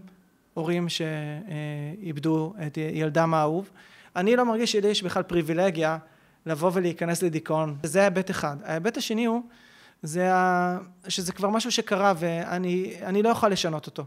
[0.54, 3.70] הורים שאיבדו את ילדם האהוב.
[4.16, 5.98] אני לא מרגיש שלי יש בכלל פריבילגיה
[6.46, 7.76] לבוא ולהיכנס לדיכאון.
[7.82, 8.56] זה ההיבט אחד.
[8.64, 9.42] ההיבט השני הוא,
[10.02, 10.30] זה
[11.08, 14.04] שזה כבר משהו שקרה ואני לא יכול לשנות אותו.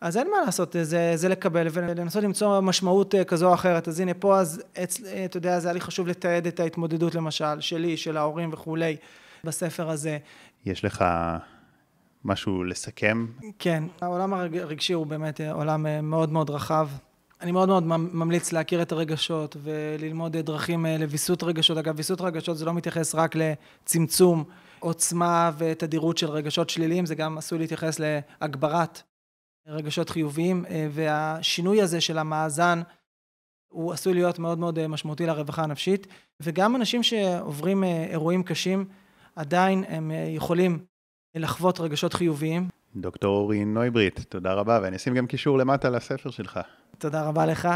[0.00, 3.88] אז אין מה לעשות, זה, זה לקבל ולנסות למצוא משמעות כזו או אחרת.
[3.88, 4.62] אז הנה פה, אז
[5.24, 8.96] אתה יודע, זה היה לי חשוב לתעד את ההתמודדות למשל, שלי, של ההורים וכולי,
[9.44, 10.18] בספר הזה.
[10.66, 11.04] יש לך
[12.24, 13.26] משהו לסכם?
[13.58, 16.88] כן, העולם הרגשי הוא באמת עולם מאוד מאוד רחב.
[17.40, 17.82] אני מאוד מאוד
[18.12, 21.78] ממליץ להכיר את הרגשות וללמוד דרכים לוויסות רגשות.
[21.78, 24.44] אגב, ויסות רגשות זה לא מתייחס רק לצמצום
[24.78, 29.02] עוצמה ותדירות של רגשות שליליים, זה גם עשוי להתייחס להגברת
[29.66, 32.80] רגשות חיוביים, והשינוי הזה של המאזן
[33.68, 36.06] הוא עשוי להיות מאוד מאוד משמעותי לרווחה הנפשית,
[36.42, 38.84] וגם אנשים שעוברים אירועים קשים,
[39.36, 40.78] עדיין הם יכולים
[41.34, 42.68] לחוות רגשות חיוביים.
[42.96, 46.60] דוקטור אורי נויברית, תודה רבה, ואני אשים גם קישור למטה לספר שלך.
[47.00, 47.68] תודה רבה לך.